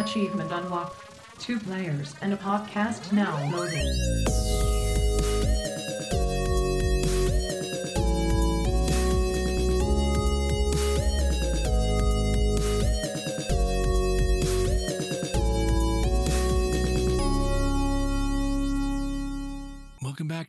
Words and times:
Achievement 0.00 0.50
unlocked. 0.50 0.96
Two 1.38 1.60
players 1.60 2.14
and 2.22 2.32
a 2.32 2.36
podcast 2.38 3.12
now 3.12 3.36
loading. 3.54 4.79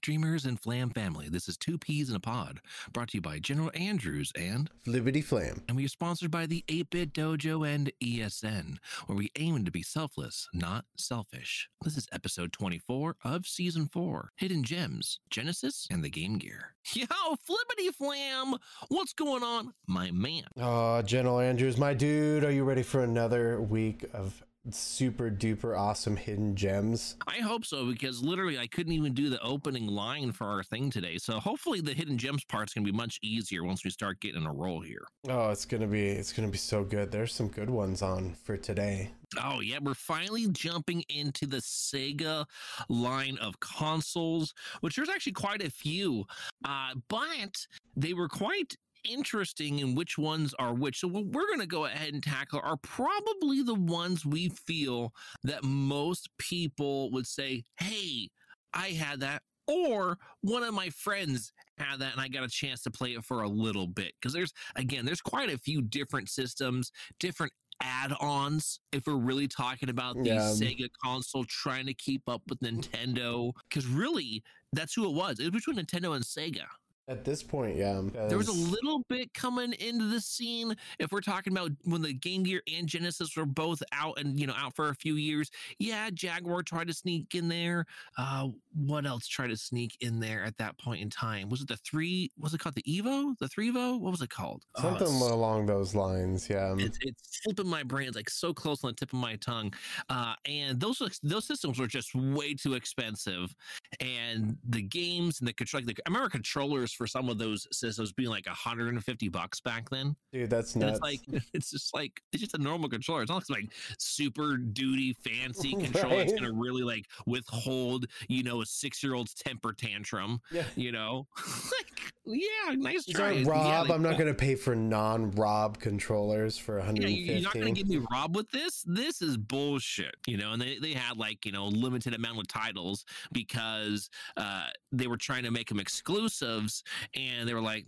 Dreamers 0.01 0.45
and 0.45 0.59
flam 0.59 0.89
family. 0.89 1.29
This 1.29 1.47
is 1.47 1.57
Two 1.57 1.77
Peas 1.77 2.09
in 2.09 2.15
a 2.15 2.19
Pod, 2.19 2.59
brought 2.91 3.09
to 3.09 3.17
you 3.17 3.21
by 3.21 3.39
General 3.39 3.71
Andrews 3.75 4.31
and 4.35 4.69
Liberty 4.87 5.21
Flam. 5.21 5.61
and 5.67 5.77
we 5.77 5.85
are 5.85 5.89
sponsored 5.89 6.31
by 6.31 6.45
the 6.45 6.63
8-Bit 6.67 7.13
Dojo 7.13 7.67
and 7.67 7.91
ESN, 8.03 8.77
where 9.05 9.17
we 9.17 9.31
aim 9.37 9.63
to 9.65 9.71
be 9.71 9.83
selfless, 9.83 10.47
not 10.53 10.85
selfish. 10.97 11.69
This 11.83 11.97
is 11.97 12.07
episode 12.11 12.51
24 12.51 13.15
of 13.23 13.45
season 13.45 13.87
4, 13.87 14.31
Hidden 14.37 14.63
Gems, 14.63 15.19
Genesis, 15.29 15.87
and 15.91 16.03
the 16.03 16.09
Game 16.09 16.37
Gear. 16.37 16.73
Yo, 16.93 17.05
Flippity 17.43 17.89
Flam! 17.91 18.55
What's 18.89 19.13
going 19.13 19.43
on, 19.43 19.73
my 19.87 20.09
man? 20.11 20.45
Oh, 20.59 21.01
General 21.03 21.39
Andrews, 21.39 21.77
my 21.77 21.93
dude, 21.93 22.43
are 22.43 22.51
you 22.51 22.63
ready 22.63 22.83
for 22.83 23.03
another 23.03 23.61
week 23.61 24.05
of 24.13 24.43
super 24.69 25.31
duper 25.31 25.77
awesome 25.77 26.15
hidden 26.15 26.55
gems? 26.55 27.15
I 27.27 27.37
hope 27.37 27.65
so, 27.65 27.85
because 27.85 28.21
literally 28.21 28.59
I 28.59 28.67
couldn't 28.67 28.93
even 28.93 29.13
do 29.13 29.29
the 29.29 29.41
opening 29.41 29.87
line 29.87 30.31
for 30.31 30.45
our 30.45 30.63
thing 30.63 30.89
today. 30.89 31.17
So 31.17 31.39
hopefully 31.39 31.81
the 31.81 31.93
Hidden 31.93 32.17
Gems 32.17 32.43
part's 32.45 32.73
going 32.73 32.85
to 32.85 32.91
be 32.91 32.95
much 32.95 33.17
easier 33.23 33.63
once 33.63 33.83
we 33.83 33.89
start 33.89 34.19
getting 34.19 34.45
a 34.45 34.53
roll 34.53 34.81
here. 34.81 35.03
Oh, 35.27 35.49
it's 35.49 35.65
gonna 35.65 35.87
be 35.87 36.07
it's 36.07 36.33
gonna 36.33 36.47
be 36.47 36.57
so 36.57 36.83
good. 36.83 37.11
There's 37.11 37.33
some 37.33 37.47
good 37.47 37.69
ones 37.69 38.01
on 38.01 38.35
for 38.43 38.57
today. 38.57 39.11
Oh, 39.41 39.61
yeah, 39.61 39.79
we're 39.81 39.93
finally 39.93 40.47
jumping 40.51 41.03
into 41.09 41.45
the 41.45 41.57
Sega 41.57 42.45
line 42.89 43.37
of 43.39 43.59
consoles, 43.59 44.53
which 44.81 44.95
there's 44.95 45.09
actually 45.09 45.33
quite 45.33 45.63
a 45.63 45.69
few, 45.69 46.25
uh, 46.65 46.93
but 47.07 47.65
they 47.95 48.13
were 48.13 48.27
quite 48.27 48.75
interesting 49.03 49.79
in 49.79 49.95
which 49.95 50.17
ones 50.17 50.53
are 50.59 50.73
which. 50.73 50.99
So, 50.99 51.07
what 51.07 51.25
we're 51.25 51.47
going 51.47 51.59
to 51.59 51.67
go 51.67 51.85
ahead 51.85 52.13
and 52.13 52.23
tackle 52.23 52.61
are 52.63 52.77
probably 52.77 53.63
the 53.63 53.75
ones 53.75 54.25
we 54.25 54.49
feel 54.49 55.13
that 55.43 55.63
most 55.63 56.29
people 56.37 57.11
would 57.11 57.27
say, 57.27 57.63
Hey, 57.79 58.29
I 58.73 58.89
had 58.89 59.19
that. 59.21 59.41
Or 59.67 60.17
one 60.41 60.63
of 60.63 60.73
my 60.73 60.89
friends 60.89 61.53
had 61.77 61.99
that 61.99 62.13
and 62.13 62.21
I 62.21 62.27
got 62.27 62.43
a 62.43 62.49
chance 62.49 62.81
to 62.83 62.91
play 62.91 63.11
it 63.11 63.23
for 63.23 63.43
a 63.43 63.47
little 63.47 63.87
bit. 63.87 64.13
Because 64.19 64.33
there's, 64.33 64.53
again, 64.75 65.05
there's 65.05 65.21
quite 65.21 65.49
a 65.49 65.57
few 65.57 65.81
different 65.81 66.29
systems, 66.29 66.91
different 67.19 67.53
add-ons 67.81 68.79
if 68.91 69.07
we're 69.07 69.15
really 69.15 69.47
talking 69.47 69.89
about 69.89 70.15
the 70.15 70.29
Yeah. 70.29 70.39
Sega 70.39 70.87
console 71.03 71.43
trying 71.45 71.85
to 71.87 71.93
keep 71.93 72.21
up 72.27 72.41
with 72.47 72.59
Nintendo 72.59 73.51
because 73.69 73.87
really 73.87 74.43
that's 74.71 74.93
who 74.93 75.05
it 75.09 75.13
was 75.15 75.39
it 75.39 75.51
was 75.51 75.63
between 75.65 75.83
Nintendo 75.83 76.15
and 76.15 76.23
Sega 76.23 76.65
At 77.11 77.25
this 77.25 77.43
point, 77.43 77.75
yeah. 77.75 78.01
there 78.29 78.37
was 78.37 78.47
a 78.47 78.53
little 78.53 79.03
bit 79.09 79.33
coming 79.33 79.73
into 79.73 80.05
the 80.05 80.21
scene 80.21 80.75
if 80.99 81.11
we're 81.11 81.19
talking 81.19 81.51
about 81.51 81.71
when 81.83 82.01
the 82.01 82.13
Game 82.13 82.43
Gear 82.43 82.61
and 82.73 82.87
Genesis 82.87 83.35
were 83.35 83.45
both 83.45 83.83
out 83.91 84.17
and 84.19 84.39
you 84.39 84.47
know 84.47 84.53
out 84.57 84.75
for 84.75 84.89
a 84.89 84.95
few 84.95 85.15
years 85.15 85.51
yeah 85.79 86.09
Jaguar 86.13 86.63
tried 86.63 86.87
to 86.87 86.93
sneak 86.93 87.35
in 87.35 87.47
there 87.49 87.85
uh 88.17 88.47
what 88.73 89.05
else 89.05 89.27
tried 89.27 89.49
to 89.49 89.57
sneak 89.57 89.97
in 89.99 90.19
there 90.19 90.43
at 90.45 90.57
that 90.57 90.77
point 90.77 91.01
in 91.01 91.09
time 91.09 91.49
was 91.49 91.61
it 91.61 91.67
the 91.67 91.77
three 91.77 92.31
was 92.39 92.53
it 92.53 92.59
called 92.59 92.75
the 92.75 92.83
Evo 92.83 93.37
the 93.39 93.47
Threevo 93.47 93.99
what 93.99 94.11
was 94.11 94.21
it 94.21 94.29
called 94.29 94.63
Oh, 94.77 94.83
something 94.83 95.07
it's- 95.07 95.31
along 95.31 95.65
those 95.65 95.93
lines, 95.93 96.49
yeah. 96.49 96.73
it's, 96.77 96.97
it's 97.01 97.41
slipping 97.43 97.67
my 97.67 97.83
brain. 97.83 98.07
It's 98.07 98.15
like 98.15 98.29
so 98.29 98.53
close 98.53 98.83
on 98.83 98.91
the 98.91 98.95
tip 98.95 99.11
of 99.13 99.19
my 99.19 99.35
tongue. 99.37 99.73
Uh, 100.09 100.33
and 100.45 100.79
those 100.79 101.01
those 101.23 101.45
systems 101.45 101.79
were 101.79 101.87
just 101.87 102.13
way 102.15 102.53
too 102.53 102.73
expensive. 102.73 103.53
And 103.99 104.57
the 104.69 104.81
games 104.81 105.39
and 105.39 105.47
the 105.47 105.53
control, 105.53 105.83
like, 105.85 105.99
I 106.05 106.09
remember 106.09 106.29
controllers 106.29 106.93
for 107.01 107.07
some 107.07 107.29
of 107.29 107.39
those 107.39 107.67
systems 107.71 108.13
being 108.13 108.29
like 108.29 108.45
150 108.45 109.29
bucks 109.29 109.59
back 109.59 109.89
then. 109.89 110.15
Dude, 110.31 110.51
that's 110.51 110.75
And 110.75 110.83
nuts. 110.83 110.99
it's 110.99 111.01
like 111.01 111.43
it's 111.55 111.71
just 111.71 111.95
like 111.95 112.21
it's 112.31 112.41
just 112.43 112.53
a 112.53 112.59
normal 112.61 112.89
controller. 112.89 113.23
It's 113.23 113.31
not 113.31 113.49
like 113.49 113.71
super 113.97 114.55
duty 114.57 115.13
fancy 115.23 115.71
controller 115.81 116.17
that's 116.17 116.33
Right. 116.33 116.41
gonna 116.41 116.53
really 116.53 116.83
like 116.83 117.07
withhold, 117.25 118.05
you 118.27 118.43
know, 118.43 118.61
a 118.61 118.65
six 118.67 119.01
year 119.01 119.15
old's 119.15 119.33
temper 119.33 119.73
tantrum. 119.73 120.41
yeah. 120.51 120.65
You 120.75 120.91
know, 120.91 121.25
like 121.37 122.13
yeah, 122.25 122.75
nice 122.75 123.05
These 123.05 123.15
try. 123.15 123.25
aren't 123.27 123.39
Yeah, 123.45 123.51
Rob. 123.79 123.91
I'm 123.91 124.03
not 124.03 124.17
gonna 124.17 124.33
pay 124.33 124.55
for 124.55 124.75
non-Rob 124.75 125.79
controllers 125.79 126.57
for 126.57 126.73
yeah, 126.79 126.85
150. 126.85 127.13
you- 127.21 127.33
you're 127.33 127.41
not 127.41 127.53
gonna 127.53 127.71
give 127.71 127.87
me 127.87 127.99
Rob 128.11 128.35
with 128.35 128.49
this. 128.51 128.83
This 128.85 129.21
is 129.21 129.37
bullshit, 129.37 130.15
you 130.27 130.37
know. 130.37 130.51
And 130.53 130.61
they, 130.61 130.77
they 130.77 130.93
had 130.93 131.17
like 131.17 131.45
you 131.45 131.51
know 131.51 131.67
limited 131.67 132.13
amount 132.13 132.39
of 132.39 132.47
titles 132.47 133.05
because 133.31 134.09
uh, 134.37 134.67
they 134.91 135.07
were 135.07 135.17
trying 135.17 135.43
to 135.43 135.51
make 135.51 135.67
them 135.69 135.79
exclusives, 135.79 136.83
and 137.15 137.47
they 137.47 137.53
were 137.53 137.61
like, 137.61 137.85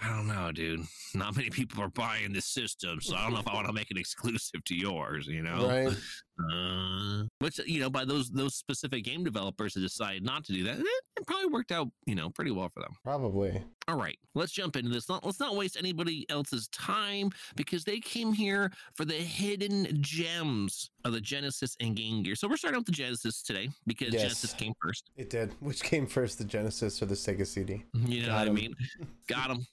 I 0.00 0.08
don't 0.08 0.26
know, 0.26 0.50
dude. 0.52 0.80
Not 1.14 1.36
many 1.36 1.50
people 1.50 1.82
are 1.82 1.88
buying 1.88 2.32
this 2.32 2.46
system, 2.46 3.00
so 3.00 3.14
I 3.16 3.22
don't 3.24 3.32
know 3.34 3.40
if 3.40 3.48
I 3.48 3.54
want 3.54 3.66
to 3.66 3.72
make 3.72 3.90
it 3.90 3.98
exclusive 3.98 4.64
to 4.64 4.74
yours, 4.74 5.26
you 5.26 5.42
know. 5.42 5.68
right? 5.68 5.96
Uh, 6.38 7.24
which 7.38 7.58
you 7.66 7.80
know, 7.80 7.88
by 7.88 8.04
those 8.04 8.30
those 8.30 8.54
specific 8.54 9.04
game 9.04 9.24
developers 9.24 9.74
that 9.74 9.80
decided 9.80 10.22
not 10.22 10.44
to 10.44 10.52
do 10.52 10.64
that, 10.64 10.78
it, 10.78 10.86
it 11.18 11.26
probably 11.26 11.46
worked 11.48 11.72
out, 11.72 11.88
you 12.06 12.14
know, 12.14 12.28
pretty 12.30 12.50
well 12.50 12.68
for 12.68 12.80
them. 12.80 12.92
Probably. 13.02 13.62
All 13.88 13.96
right, 13.96 14.18
let's 14.34 14.50
jump 14.52 14.74
into 14.76 14.90
this. 14.90 15.08
Not, 15.08 15.24
let's 15.24 15.38
not 15.38 15.54
waste 15.54 15.76
anybody 15.78 16.26
else's 16.28 16.66
time 16.68 17.30
because 17.54 17.84
they 17.84 18.00
came 18.00 18.32
here 18.32 18.72
for 18.96 19.04
the 19.04 19.14
hidden 19.14 19.86
gems 20.00 20.90
of 21.04 21.12
the 21.12 21.20
Genesis 21.20 21.76
and 21.80 21.94
Game 21.94 22.24
Gear. 22.24 22.34
So 22.34 22.48
we're 22.48 22.56
starting 22.56 22.80
with 22.80 22.86
the 22.86 22.92
Genesis 22.92 23.42
today 23.42 23.68
because 23.86 24.12
Yes. 24.12 24.22
Genesis 24.22 24.52
came 24.54 24.72
first. 24.82 25.10
It 25.16 25.30
did. 25.30 25.52
Which 25.60 25.84
came 25.84 26.06
first, 26.06 26.38
the 26.38 26.44
Genesis 26.44 27.00
or 27.00 27.06
the 27.06 27.14
Sega 27.14 27.46
CD? 27.46 27.84
You 27.94 28.22
know 28.22 28.28
Got 28.28 28.38
what 28.38 28.48
I 28.48 28.50
mean? 28.50 28.74
Got 29.28 29.48
them. 29.48 29.66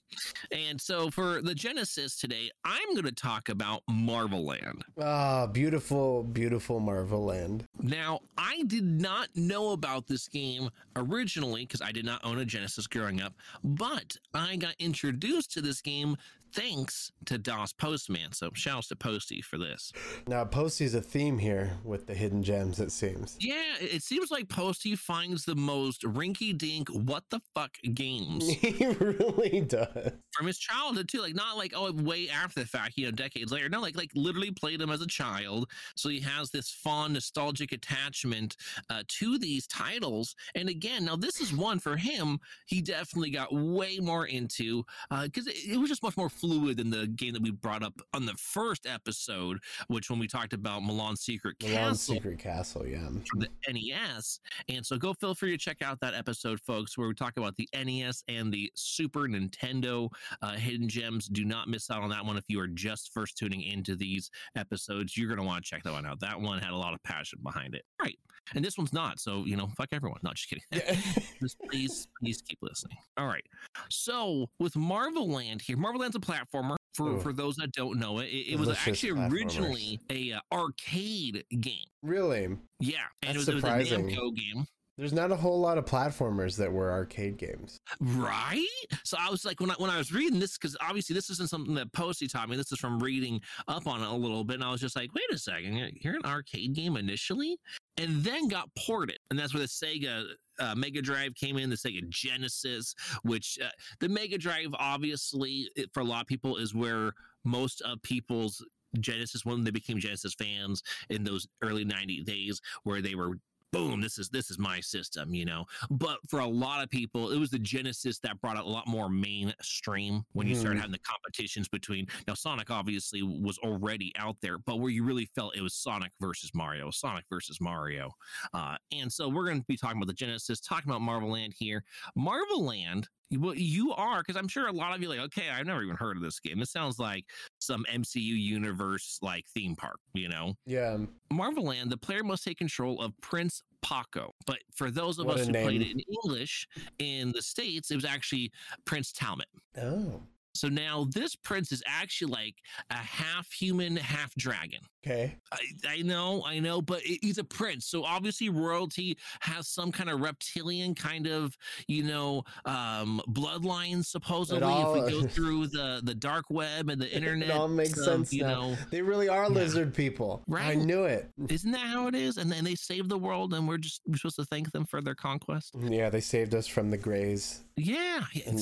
And 0.52 0.80
so 0.80 1.10
for 1.10 1.42
the 1.42 1.56
Genesis 1.56 2.16
today, 2.20 2.52
I'm 2.64 2.94
going 2.94 3.06
to 3.06 3.12
talk 3.16 3.50
about 3.50 3.82
Marvel 3.90 4.46
Land. 4.46 4.84
Ah, 5.02 5.48
beautiful, 5.48 6.22
beautiful 6.24 6.53
Marvel 6.60 7.26
Land. 7.26 7.68
Now, 7.80 8.20
I 8.38 8.64
did 8.68 8.84
not 8.84 9.30
know 9.36 9.72
about 9.72 10.08
this 10.08 10.28
game 10.28 10.70
originally 10.96 11.66
because 11.66 11.82
I 11.82 11.92
did 11.92 12.06
not 12.06 12.24
own 12.24 12.40
a 12.40 12.46
Genesis 12.46 12.88
growing 12.88 13.22
up, 13.22 13.34
but 13.64 14.18
I 14.34 14.56
got 14.56 14.76
introduced 14.80 15.52
to 15.54 15.62
this 15.62 15.82
game 15.82 16.18
thanks 16.54 17.12
to 17.26 17.38
DOS 17.38 17.74
Postman. 17.74 18.32
So, 18.32 18.50
shouts 18.54 18.88
to 18.90 18.96
Posty 18.96 19.42
for 19.42 19.58
this. 19.58 19.92
Now, 20.28 20.46
Posty's 20.46 20.94
a 20.94 21.02
theme 21.02 21.38
here 21.38 21.78
with 21.84 22.08
the 22.08 22.14
hidden 22.14 22.44
gems, 22.44 22.80
it 22.80 22.92
seems. 22.92 23.38
Yeah, 23.40 23.76
it 23.80 24.04
seems 24.04 24.32
like 24.32 24.50
Posty 24.50 24.96
finds 24.96 25.46
the 25.46 25.56
most 25.56 26.04
rinky 26.04 26.58
dink, 26.58 26.90
what 26.90 27.24
the 27.30 27.42
fuck 27.56 27.72
games 27.94 28.48
he 28.50 28.86
really 28.86 29.62
does. 29.62 30.12
from 30.32 30.48
his 30.48 30.58
childhood 30.58 31.08
too. 31.10 31.22
Like 31.22 31.36
not 31.36 31.58
like 31.58 31.74
oh 31.76 31.92
way 31.92 32.30
after 32.30 32.60
the 32.60 32.66
fact, 32.66 32.94
you 32.98 33.06
know, 33.06 33.12
decades 33.12 33.52
later. 33.52 33.70
No, 33.70 33.82
like 33.82 33.96
like 33.96 34.12
literally 34.16 34.52
played 34.52 34.80
them 34.80 34.90
as 34.90 35.02
a 35.02 35.08
child. 35.08 35.70
So 35.96 36.10
he 36.10 36.20
has 36.22 36.50
this 36.50 36.70
fond, 36.70 37.14
nostalgic 37.14 37.72
attachment 37.72 38.56
uh, 38.90 39.04
to 39.20 39.38
these 39.38 39.68
titles. 39.68 40.36
And 40.56 40.70
again, 40.70 41.06
now 41.06 41.16
this 41.16 41.40
is 41.40 41.54
one 41.54 41.80
for 41.80 41.98
him. 41.98 42.40
He 42.66 42.82
definitely 42.82 43.32
got 43.32 43.54
way 43.54 44.00
more 44.00 44.26
into 44.26 44.84
because 45.22 45.48
it, 45.48 45.56
it 45.68 45.78
was 45.78 45.90
just 45.90 46.04
much 46.04 46.18
more 46.18 46.30
fluid 46.44 46.76
than 46.76 46.90
the 46.90 47.08
game 47.08 47.32
that 47.32 47.42
we 47.42 47.52
brought 47.52 47.84
up 47.84 47.94
on 48.14 48.26
the 48.26 48.34
first 48.34 48.86
episode, 48.86 49.60
which 49.88 50.10
when 50.10 50.20
we 50.20 50.28
talked 50.28 50.52
about 50.52 50.82
Milon 50.82 51.18
Secret 51.18 51.58
Milon's 51.60 51.74
Castle 51.74 52.16
Secret 52.16 52.40
Castle, 52.40 52.86
yeah. 52.86 53.08
from 53.30 53.40
the 53.40 53.48
NES. 53.72 54.40
And 54.68 54.86
so 54.86 54.98
go 54.98 55.14
feel 55.14 55.34
free 55.34 55.52
to 55.52 55.58
check 55.58 55.82
out 55.82 56.02
that 56.02 56.14
episode, 56.14 56.60
folks, 56.60 56.98
where 56.98 57.08
we 57.08 57.14
talk 57.14 57.38
about 57.38 57.56
the 57.56 57.70
NES 57.74 58.24
and 58.28 58.52
the 58.52 58.70
Super 58.76 59.22
Nintendo 59.22 60.10
uh, 60.42 60.52
hidden 60.52 60.90
gems. 60.90 61.28
Do 61.28 61.46
not 61.46 61.70
miss 61.70 61.90
out 61.90 62.04
on 62.04 62.10
that 62.10 62.26
one 62.26 62.36
if 62.36 62.44
you 62.50 62.60
are 62.60 62.68
just 62.68 63.14
first 63.14 63.38
tuning 63.38 63.62
into 63.64 63.96
these 63.96 64.30
episodes. 64.58 65.16
You're 65.16 65.30
going 65.30 65.40
to 65.40 65.46
want 65.46 65.64
to 65.64 65.70
check 65.70 65.84
that 65.84 65.94
one 65.94 66.06
out. 66.06 66.20
That 66.20 66.42
one 66.42 66.60
had 66.60 66.72
a 66.72 66.78
lot 66.78 66.94
of 66.94 67.02
passion 67.04 67.40
behind 67.42 67.74
it. 67.74 67.84
Right. 68.02 68.20
And 68.56 68.64
this 68.64 68.78
one's 68.78 68.94
not. 68.94 69.20
So, 69.20 69.44
you 69.46 69.56
know, 69.56 69.70
fuck 69.78 69.90
everyone. 69.92 70.20
Not 70.24 70.36
just 70.36 70.50
kidding. 70.50 70.64
Yeah. 70.72 70.96
Just 71.42 71.58
please, 71.70 72.08
please 72.20 72.42
keep 72.48 72.60
listening. 72.62 72.98
All 73.18 73.28
right. 73.28 73.44
So 73.90 74.48
with 74.60 74.76
Marvel 74.76 75.30
Land 75.30 75.62
here, 75.62 75.78
Marvel 75.78 76.02
Land's 76.02 76.16
a 76.16 76.20
platformer. 76.20 76.76
For, 76.94 77.14
Ooh. 77.14 77.20
for 77.20 77.34
those 77.34 77.56
that 77.56 77.72
don't 77.72 78.00
know 78.00 78.20
it, 78.20 78.26
it, 78.26 78.54
it 78.54 78.60
was 78.60 78.70
actually 78.70 79.20
originally 79.28 80.00
a 80.12 80.34
uh, 80.34 80.40
arcade 80.52 81.44
game. 81.60 81.88
really? 82.04 82.56
Yeah, 82.80 83.00
and 83.24 83.36
That's 83.36 83.48
it 83.48 83.56
was, 83.56 83.64
it 83.64 83.78
was 83.78 83.92
a. 83.92 83.98
Namco 83.98 84.36
game. 84.36 84.68
There's 84.98 85.14
not 85.14 85.32
a 85.32 85.36
whole 85.36 85.60
lot 85.60 85.80
of 85.80 85.86
platformers 85.86 86.56
that 86.58 86.72
were 86.72 86.92
arcade 86.92 87.38
games. 87.38 87.80
Right. 88.00 88.68
So 89.04 89.18
I 89.20 89.32
was 89.32 89.44
like, 89.44 89.60
when 89.60 89.72
I 89.72 89.74
when 89.80 89.90
I 89.90 89.98
was 89.98 90.14
reading 90.14 90.40
this, 90.40 90.56
because 90.56 90.78
obviously 90.82 91.16
this 91.16 91.32
isn't 91.32 91.50
something 91.50 91.74
that 91.76 91.92
Posty 91.94 92.28
taught 92.28 92.48
me. 92.48 92.56
This 92.58 92.72
is 92.72 92.78
from 92.78 93.00
reading 93.02 93.42
up 93.68 93.88
on 93.88 94.04
it 94.04 94.08
a 94.08 94.14
little 94.14 94.44
bit, 94.44 94.56
and 94.56 94.64
I 94.64 94.72
was 94.72 94.82
just 94.82 94.96
like, 94.96 95.10
wait 95.16 95.24
a 95.34 95.38
second, 95.40 95.94
you're 96.02 96.16
an 96.16 96.26
arcade 96.26 96.74
game 96.74 96.96
initially, 96.96 97.58
and 97.98 98.24
then 98.24 98.48
got 98.48 98.70
ported, 98.76 99.20
and 99.30 99.38
that's 99.38 99.54
where 99.54 99.62
the 99.62 99.68
Sega 99.68 100.26
uh, 100.60 100.76
Mega 100.76 101.02
Drive 101.02 101.36
came 101.36 101.58
in, 101.58 101.70
the 101.70 101.76
Sega 101.76 102.08
Genesis, 102.10 102.96
which 103.24 103.60
uh, 103.64 103.70
the 104.00 104.10
Mega 104.10 104.38
Drive 104.38 104.74
obviously 104.80 105.70
it, 105.76 105.90
for 105.94 106.00
a 106.02 106.06
lot 106.06 106.22
of 106.22 106.28
people 106.28 106.58
is 106.58 106.74
where 106.74 107.12
most 107.44 107.82
of 107.82 108.02
people's 108.02 108.64
Genesis 109.00 109.46
when 109.46 109.64
they 109.64 109.72
became 109.72 110.00
Genesis 110.00 110.34
fans 110.36 110.82
in 111.10 111.24
those 111.24 111.48
early 111.62 111.84
90 111.84 112.24
days 112.24 112.62
where 112.84 113.02
they 113.02 113.16
were 113.16 113.38
boom 113.74 114.00
this 114.00 114.18
is 114.18 114.30
this 114.30 114.50
is 114.50 114.58
my 114.58 114.80
system 114.80 115.34
you 115.34 115.44
know? 115.46 115.66
But 115.90 116.20
for 116.30 116.40
a 116.40 116.48
lot 116.48 116.84
of 116.84 116.90
people 116.90 117.32
it 117.32 117.38
was 117.40 117.50
the 117.50 117.60
genesis 117.60 118.20
that 118.20 118.40
brought 118.40 118.56
it 118.58 118.64
a 118.64 118.70
lot 118.70 118.88
more 118.88 119.10
mainstream 119.10 120.24
when 120.34 120.48
you 120.48 120.56
started 120.56 120.78
Mhm. 120.78 120.82
having 120.82 120.92
the 120.92 121.00
competitions 121.00 121.68
between 121.68 122.08
now 122.28 122.34
sonic 122.36 122.70
obviously 122.72 123.22
was 123.24 123.58
already 123.60 124.14
out 124.18 124.38
there 124.42 124.58
but 124.58 124.78
where 124.80 124.92
you 124.92 125.04
really 125.04 125.26
felt 125.26 125.56
it 125.56 125.62
was 125.62 125.74
sonic 125.74 126.12
versus 126.22 126.52
mario 126.54 126.90
sonic 126.92 127.26
versus 127.30 127.60
mario. 127.60 128.12
Uh, 128.54 128.78
and 128.92 129.12
so 129.12 129.28
we're 129.28 129.46
going 129.46 129.60
to 129.60 129.66
be 129.68 129.76
talking 129.78 129.98
about 129.98 130.08
the 130.08 130.14
genesis 130.14 130.60
talking 130.62 130.90
about 130.90 131.02
marvel 131.02 131.32
land 131.32 131.54
here. 131.58 131.84
Marvel 132.16 132.64
land 132.64 133.10
well, 133.38 133.56
you 133.56 133.94
are 133.94 134.22
because 134.22 134.36
I'm 134.36 134.48
sure 134.48 134.68
a 134.68 134.72
lot 134.72 134.96
of 134.96 135.02
you 135.02 135.08
are 135.12 135.16
like, 135.16 135.26
okay, 135.26 135.50
I've 135.50 135.66
never 135.66 135.84
even 135.84 135.96
heard 135.96 136.18
of 136.18 136.24
this 136.24 136.40
game. 136.40 136.62
It 136.62 136.68
sounds 136.68 137.00
like 137.00 137.26
some 137.60 137.86
MCU 137.92 138.22
universe 138.22 139.20
like 139.22 139.46
theme 139.54 139.76
park, 139.76 140.00
you 140.14 140.30
know. 140.30 140.54
Yeah. 140.66 140.98
Marvel 141.32 141.66
Land, 141.66 141.92
the 141.92 141.98
player 141.98 142.24
must 142.24 142.44
take 142.44 142.58
control 142.58 143.02
of 143.02 143.14
Prince 143.22 143.62
Paco. 143.82 144.34
But 144.46 144.60
for 144.74 144.92
those 144.92 145.20
of 145.20 145.26
What 145.26 145.40
us 145.40 145.48
who 145.48 145.54
played 145.54 145.82
it 145.82 145.92
in 145.92 146.02
English 146.24 146.68
in 147.00 147.32
the 147.32 147.42
States, 147.42 147.92
it 147.92 147.96
was 147.96 148.06
actually 148.06 148.52
Prince 148.86 149.12
Talmit. 149.12 149.46
Oh. 149.78 150.22
So 150.56 150.68
now 150.70 151.08
this 151.12 151.36
prince 151.36 151.72
is 151.72 151.82
actually 151.88 152.32
like 152.32 152.56
a 152.92 152.96
half 152.96 153.52
human, 153.52 153.96
half 153.96 154.34
dragon. 154.36 154.80
Okay. 155.06 155.36
I, 155.52 155.58
I 155.90 156.02
know, 156.02 156.44
I 156.46 156.60
know, 156.60 156.82
but 156.82 157.02
he- 157.02 157.20
he's 157.22 157.38
a 157.38 157.44
prince. 157.44 157.88
So 157.88 158.04
obviously, 158.06 158.48
royalty 158.50 159.18
has 159.42 159.68
some 159.68 159.92
kind 159.92 160.10
of 160.10 160.22
reptilian 160.22 160.96
kind 160.96 161.28
of, 161.28 161.58
you 161.88 162.04
know, 162.04 162.44
um, 162.66 163.22
bloodline. 163.30 164.06
Supposedly, 164.06 164.64
all- 164.64 164.96
if 164.96 165.04
we 165.04 165.12
go 165.12 165.28
through 165.28 165.68
the 165.68 166.00
the 166.04 166.14
dark 166.16 166.46
web 166.50 166.90
and 166.90 167.02
the 167.02 167.12
internet, 167.14 167.50
it 167.50 167.52
all 167.56 167.68
makes 167.68 167.98
um, 168.00 168.06
sense 168.06 168.34
You 168.34 168.44
now. 168.44 168.62
know, 168.72 168.78
They 168.92 169.02
really 169.02 169.28
are 169.28 169.44
Yeah. 169.44 169.50
lizard 169.50 169.94
people. 169.94 170.44
Right. 170.48 170.64
I 170.72 170.76
knew 170.76 171.04
it. 171.04 171.30
isn't 171.50 171.72
that 171.72 171.82
how 171.88 172.08
it 172.08 172.16
is? 172.16 172.38
And 172.38 172.50
then 172.52 172.64
they 172.64 172.76
save 172.76 173.10
the 173.10 173.18
world, 173.18 173.54
and 173.54 173.68
we're 173.68 173.78
just 173.80 174.02
we're 174.08 174.16
supposed 174.18 174.38
to 174.38 174.46
thank 174.46 174.72
them 174.72 174.86
for 174.86 175.02
their 175.02 175.16
conquest. 175.16 175.72
Yeah, 175.78 176.10
they 176.10 176.22
saved 176.22 176.54
us 176.56 176.68
from 176.68 176.92
the 176.92 176.98
grays. 176.98 177.62
Yeah, 177.76 178.22
And-. 178.46 178.60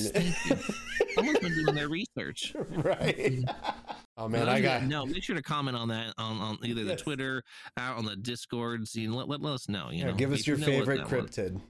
Someone's 1.16 1.40
been 1.42 1.54
doing 1.66 1.78
their 1.81 1.89
research. 1.89 2.56
right. 2.69 3.44
oh 4.18 4.28
man, 4.28 4.48
I 4.48 4.62
got 4.62 4.83
no. 4.83 5.06
make 5.06 5.24
sure 5.24 5.36
to 5.36 5.42
comment 5.42 5.75
on 5.75 5.88
that 5.89 6.13
on, 6.18 6.38
on 6.39 6.57
either 6.63 6.83
the 6.83 6.92
Yes. 6.92 7.01
Twitter, 7.01 7.44
out 7.78 7.98
on 7.98 8.06
the 8.06 8.16
Discords. 8.16 8.95
You 8.95 9.10
know, 9.10 9.18
let, 9.18 9.30
let, 9.30 9.42
let 9.42 9.54
us 9.54 9.69
know. 9.69 9.89
You 9.92 10.00
yeah, 10.00 10.06
know, 10.12 10.13
give 10.13 10.31
us 10.31 10.45
your 10.45 10.57
you 10.57 10.66
favorite 10.66 10.98
that 10.98 11.12
was. 11.12 11.30
cryptid. 11.31 11.62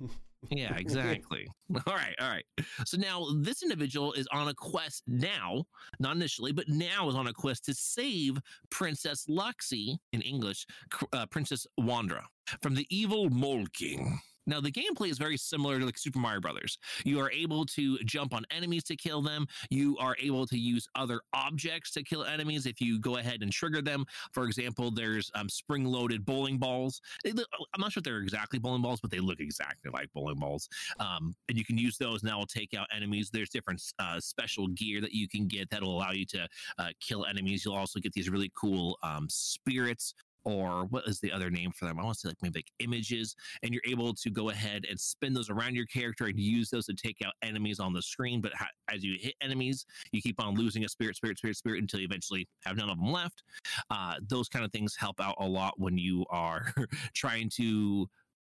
Yeah, 0.49 0.75
exactly. 0.75 1.47
all 1.85 1.93
right, 1.93 2.15
all 2.19 2.27
right. 2.27 2.43
So 2.85 2.97
now 2.97 3.27
this 3.41 3.61
individual 3.61 4.13
is 4.13 4.27
on 4.31 4.47
a 4.47 4.53
quest 4.55 5.03
now, 5.05 5.63
not 5.99 6.15
initially, 6.15 6.51
but 6.51 6.67
now 6.67 7.07
is 7.09 7.15
on 7.15 7.27
a 7.27 7.33
quest 7.33 7.65
to 7.65 7.75
save 7.75 8.39
Princess 8.71 9.27
Luxie 9.29 9.97
in 10.13 10.21
English, 10.21 10.65
uh, 11.13 11.27
Princess 11.27 11.67
Wondra 11.79 12.23
from 12.63 12.73
the 12.73 12.87
evil 12.89 13.29
Mole 13.29 13.67
King. 13.73 14.19
Now 14.47 14.59
the 14.59 14.71
gameplay 14.71 15.09
is 15.09 15.17
very 15.17 15.37
similar 15.37 15.79
to 15.79 15.85
like 15.85 15.97
Super 15.97 16.19
Mario 16.19 16.41
Brothers. 16.41 16.77
You 17.05 17.19
are 17.19 17.31
able 17.31 17.65
to 17.67 17.97
jump 17.99 18.33
on 18.33 18.43
enemies 18.51 18.83
to 18.85 18.95
kill 18.95 19.21
them. 19.21 19.47
You 19.69 19.97
are 19.99 20.15
able 20.19 20.47
to 20.47 20.57
use 20.57 20.87
other 20.95 21.21
objects 21.33 21.91
to 21.91 22.03
kill 22.03 22.23
enemies 22.23 22.65
if 22.65 22.81
you 22.81 22.99
go 22.99 23.17
ahead 23.17 23.41
and 23.41 23.51
trigger 23.51 23.81
them. 23.81 24.05
For 24.33 24.45
example, 24.45 24.91
there's 24.91 25.31
um, 25.35 25.49
spring-loaded 25.49 26.25
bowling 26.25 26.57
balls. 26.57 27.01
Look, 27.25 27.47
I'm 27.73 27.81
not 27.81 27.91
sure 27.91 28.01
if 28.01 28.05
they're 28.05 28.17
exactly 28.17 28.59
bowling 28.59 28.81
balls, 28.81 28.99
but 29.01 29.11
they 29.11 29.19
look 29.19 29.39
exactly 29.39 29.91
like 29.91 30.11
bowling 30.13 30.39
balls. 30.39 30.67
Um, 30.99 31.35
and 31.49 31.57
you 31.57 31.65
can 31.65 31.77
use 31.77 31.97
those, 31.97 32.21
and 32.21 32.29
that 32.29 32.37
will 32.37 32.45
take 32.45 32.73
out 32.73 32.87
enemies. 32.95 33.29
There's 33.29 33.49
different 33.49 33.81
uh, 33.99 34.19
special 34.19 34.67
gear 34.69 35.01
that 35.01 35.13
you 35.13 35.27
can 35.27 35.47
get 35.47 35.69
that 35.69 35.81
will 35.81 35.97
allow 35.97 36.11
you 36.11 36.25
to 36.27 36.47
uh, 36.77 36.89
kill 36.99 37.25
enemies. 37.25 37.63
You'll 37.65 37.75
also 37.75 37.99
get 37.99 38.13
these 38.13 38.29
really 38.29 38.51
cool 38.55 38.97
um, 39.03 39.27
spirits. 39.29 40.13
Or 40.43 40.85
what 40.85 41.07
is 41.07 41.19
the 41.19 41.31
other 41.31 41.49
name 41.49 41.71
for 41.71 41.85
them? 41.85 41.99
I 41.99 42.03
want 42.03 42.15
to 42.15 42.19
say 42.21 42.29
like 42.29 42.37
maybe 42.41 42.59
like 42.59 42.71
images, 42.79 43.35
and 43.63 43.73
you're 43.73 43.83
able 43.85 44.13
to 44.13 44.29
go 44.29 44.49
ahead 44.49 44.85
and 44.89 44.99
spin 44.99 45.33
those 45.33 45.49
around 45.49 45.75
your 45.75 45.85
character 45.85 46.25
and 46.25 46.39
use 46.39 46.69
those 46.69 46.85
to 46.87 46.93
take 46.93 47.17
out 47.25 47.33
enemies 47.41 47.79
on 47.79 47.93
the 47.93 48.01
screen. 48.01 48.41
But 48.41 48.53
ha- 48.53 48.69
as 48.89 49.03
you 49.03 49.17
hit 49.19 49.35
enemies, 49.41 49.85
you 50.11 50.21
keep 50.21 50.39
on 50.43 50.55
losing 50.55 50.83
a 50.85 50.89
spirit, 50.89 51.15
spirit, 51.15 51.37
spirit, 51.37 51.57
spirit 51.57 51.81
until 51.81 51.99
you 51.99 52.05
eventually 52.05 52.47
have 52.65 52.77
none 52.77 52.89
of 52.89 52.97
them 52.97 53.11
left. 53.11 53.43
Uh, 53.89 54.15
those 54.27 54.49
kind 54.49 54.65
of 54.65 54.71
things 54.71 54.95
help 54.95 55.19
out 55.19 55.35
a 55.39 55.47
lot 55.47 55.73
when 55.77 55.97
you 55.97 56.25
are 56.29 56.73
trying 57.13 57.49
to 57.49 58.07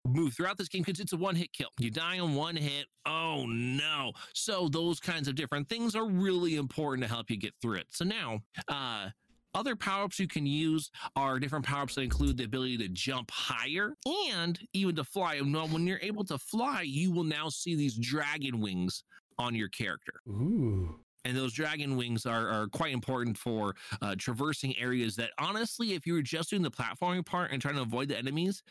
move 0.07 0.33
throughout 0.33 0.57
this 0.57 0.67
game 0.69 0.83
because 0.83 0.99
it's 0.99 1.13
a 1.13 1.17
one 1.17 1.35
hit 1.35 1.51
kill. 1.53 1.69
You 1.79 1.91
die 1.91 2.19
on 2.19 2.35
one 2.35 2.55
hit. 2.55 2.85
Oh 3.05 3.45
no. 3.47 4.13
So 4.33 4.67
those 4.69 4.99
kinds 4.99 5.27
of 5.27 5.35
different 5.35 5.67
things 5.69 5.95
are 5.95 6.05
really 6.05 6.55
important 6.55 7.07
to 7.07 7.13
help 7.13 7.29
you 7.29 7.37
get 7.37 7.53
through 7.61 7.77
it. 7.77 7.87
So 7.89 8.05
now, 8.05 8.39
uh, 8.67 9.09
other 9.53 9.75
power 9.75 10.03
ups 10.03 10.19
you 10.19 10.27
can 10.27 10.45
use 10.45 10.91
are 11.15 11.39
different 11.39 11.65
power 11.65 11.83
ups 11.83 11.95
that 11.95 12.01
include 12.01 12.37
the 12.37 12.43
ability 12.43 12.77
to 12.77 12.89
jump 12.89 13.31
higher 13.31 13.95
and 14.31 14.59
even 14.73 14.95
to 14.95 15.03
fly. 15.03 15.39
Now, 15.39 15.67
when 15.67 15.87
you're 15.87 15.99
able 16.01 16.23
to 16.25 16.37
fly, 16.37 16.83
you 16.83 17.11
will 17.11 17.23
now 17.23 17.49
see 17.49 17.75
these 17.75 17.95
dragon 17.95 18.59
wings 18.59 19.03
on 19.37 19.55
your 19.55 19.69
character. 19.69 20.13
Ooh. 20.27 20.99
And 21.25 21.35
those 21.35 21.53
dragon 21.53 21.97
wings 21.97 22.25
are, 22.25 22.47
are 22.47 22.67
quite 22.67 22.93
important 22.93 23.37
for 23.37 23.75
uh, 24.01 24.15
traversing 24.17 24.77
areas 24.77 25.15
that, 25.17 25.31
honestly, 25.37 25.93
if 25.93 26.07
you 26.07 26.13
were 26.13 26.21
just 26.21 26.49
doing 26.49 26.61
the 26.61 26.71
platforming 26.71 27.25
part 27.25 27.51
and 27.51 27.61
trying 27.61 27.75
to 27.75 27.81
avoid 27.81 28.07
the 28.07 28.17
enemies, 28.17 28.63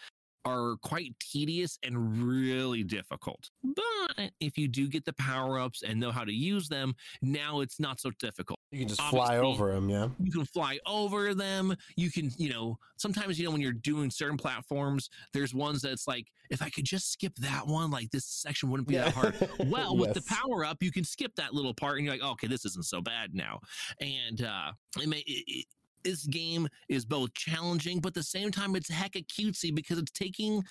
are 0.49 0.77
quite 0.83 1.15
tedious 1.21 1.79
and 1.83 2.23
really 2.23 2.83
difficult. 2.83 3.51
But 3.63 4.31
if 4.41 4.57
you 4.57 4.69
do 4.69 4.89
get 4.89 5.05
the 5.05 5.13
power 5.15 5.59
ups 5.59 5.83
and 5.83 6.01
know 6.01 6.11
how 6.11 6.25
to 6.25 6.33
use 6.33 6.69
them, 6.69 6.95
now 7.23 7.61
it's 7.61 7.79
not 7.79 8.01
so 8.01 8.11
difficult. 8.19 8.59
You 8.71 8.81
can 8.81 8.89
just 8.89 9.03
fly 9.03 9.39
over 9.39 9.73
them, 9.73 9.89
yeah. 9.89 10.09
You 10.19 10.33
can 10.33 10.45
fly 10.47 10.79
over 10.87 11.35
them. 11.35 11.75
You 11.97 12.11
can, 12.11 12.31
you 12.37 12.51
know, 12.51 12.79
sometimes, 12.97 13.39
you 13.39 13.45
know, 13.45 13.51
when 13.51 13.61
you're 13.61 13.73
doing 13.73 14.11
certain 14.11 14.37
platforms, 14.37 15.09
there's 15.33 15.55
ones 15.55 15.83
that's 15.83 16.07
like, 16.07 16.27
if 16.51 16.63
I 16.63 16.71
could 16.71 16.85
just 16.85 17.13
skip 17.13 17.35
that 17.37 17.67
one, 17.67 17.91
like 17.91 18.11
this 18.11 18.27
section 18.27 18.71
wouldn't 18.71 18.89
be 18.89 18.97
that 18.97 19.13
hard. 19.13 19.35
Well, 19.67 19.97
with 19.97 20.15
the 20.15 20.23
power 20.23 20.65
up, 20.65 20.79
you 20.83 20.91
can 20.91 21.05
skip 21.05 21.35
that 21.37 21.53
little 21.53 21.75
part, 21.75 21.97
and 21.97 22.07
you're 22.07 22.15
like, 22.15 22.23
okay, 22.23 22.47
this 22.47 22.65
isn't 22.65 22.87
so 22.87 23.01
bad 23.01 23.35
now. 23.35 23.61
And 24.01 24.43
uh, 24.43 24.73
it 25.01 25.09
may, 25.09 25.19
it, 25.19 25.45
it, 25.47 25.67
this 26.09 26.27
game 26.27 26.69
is 26.89 27.05
both 27.05 27.35
challenging, 27.35 28.01
but 28.01 28.09
at 28.09 28.15
the 28.15 28.23
same 28.23 28.51
time, 28.51 28.75
it's 28.75 28.91
hecka 28.91 29.27
cutesy 29.27 29.75
because 29.75 29.99
it's 29.99 30.11
taking 30.11 30.63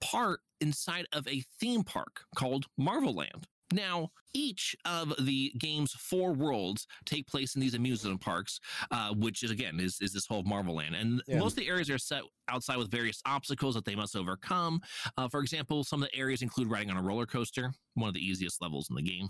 part 0.00 0.40
inside 0.60 1.06
of 1.12 1.26
a 1.28 1.42
theme 1.60 1.82
park 1.82 2.22
called 2.34 2.64
Marvel 2.78 3.14
Land. 3.14 3.46
Now, 3.72 4.08
each 4.34 4.74
of 4.84 5.14
the 5.24 5.52
game's 5.58 5.92
four 5.92 6.32
worlds 6.32 6.86
take 7.04 7.26
place 7.28 7.54
in 7.54 7.60
these 7.60 7.74
amusement 7.74 8.20
parks, 8.20 8.58
uh, 8.90 9.14
which 9.14 9.42
is 9.44 9.50
again 9.52 9.78
is, 9.78 9.98
is 10.00 10.12
this 10.12 10.26
whole 10.26 10.42
Marvel 10.42 10.74
Land, 10.76 10.96
and 10.96 11.22
Yeah. 11.28 11.38
most 11.38 11.52
of 11.52 11.58
the 11.58 11.68
areas 11.68 11.88
are 11.90 11.98
set 11.98 12.22
outside 12.48 12.78
with 12.78 12.90
various 12.90 13.20
obstacles 13.26 13.74
that 13.76 13.84
they 13.84 13.94
must 13.94 14.16
overcome. 14.16 14.80
Uh, 15.16 15.28
for 15.28 15.40
example, 15.40 15.84
some 15.84 16.02
of 16.02 16.08
the 16.10 16.18
areas 16.18 16.42
include 16.42 16.68
riding 16.68 16.90
on 16.90 16.96
a 16.96 17.02
roller 17.02 17.26
coaster, 17.26 17.72
one 17.94 18.08
of 18.08 18.14
the 18.14 18.26
easiest 18.26 18.60
levels 18.60 18.88
in 18.90 18.96
the 18.96 19.02
game. 19.02 19.28